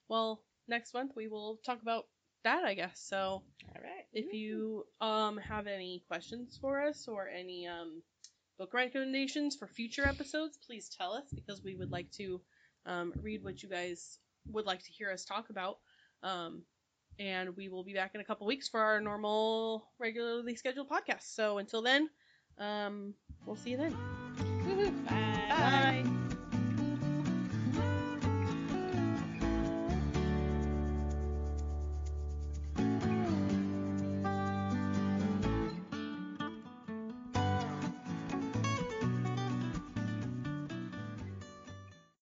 [0.09, 2.05] Well, next month we will talk about
[2.43, 2.99] that, I guess.
[2.99, 4.05] So All right.
[4.11, 8.01] if you um have any questions for us or any um
[8.59, 12.41] book recommendations for future episodes, please tell us because we would like to
[12.85, 14.19] um, read what you guys
[14.51, 15.77] would like to hear us talk about.
[16.21, 16.63] Um,
[17.19, 21.33] and we will be back in a couple weeks for our normal, regularly scheduled podcast.
[21.35, 22.09] So until then,
[22.57, 23.13] um,
[23.45, 23.95] we'll see you then.
[25.05, 26.03] Bye.
[26.03, 26.22] Bye.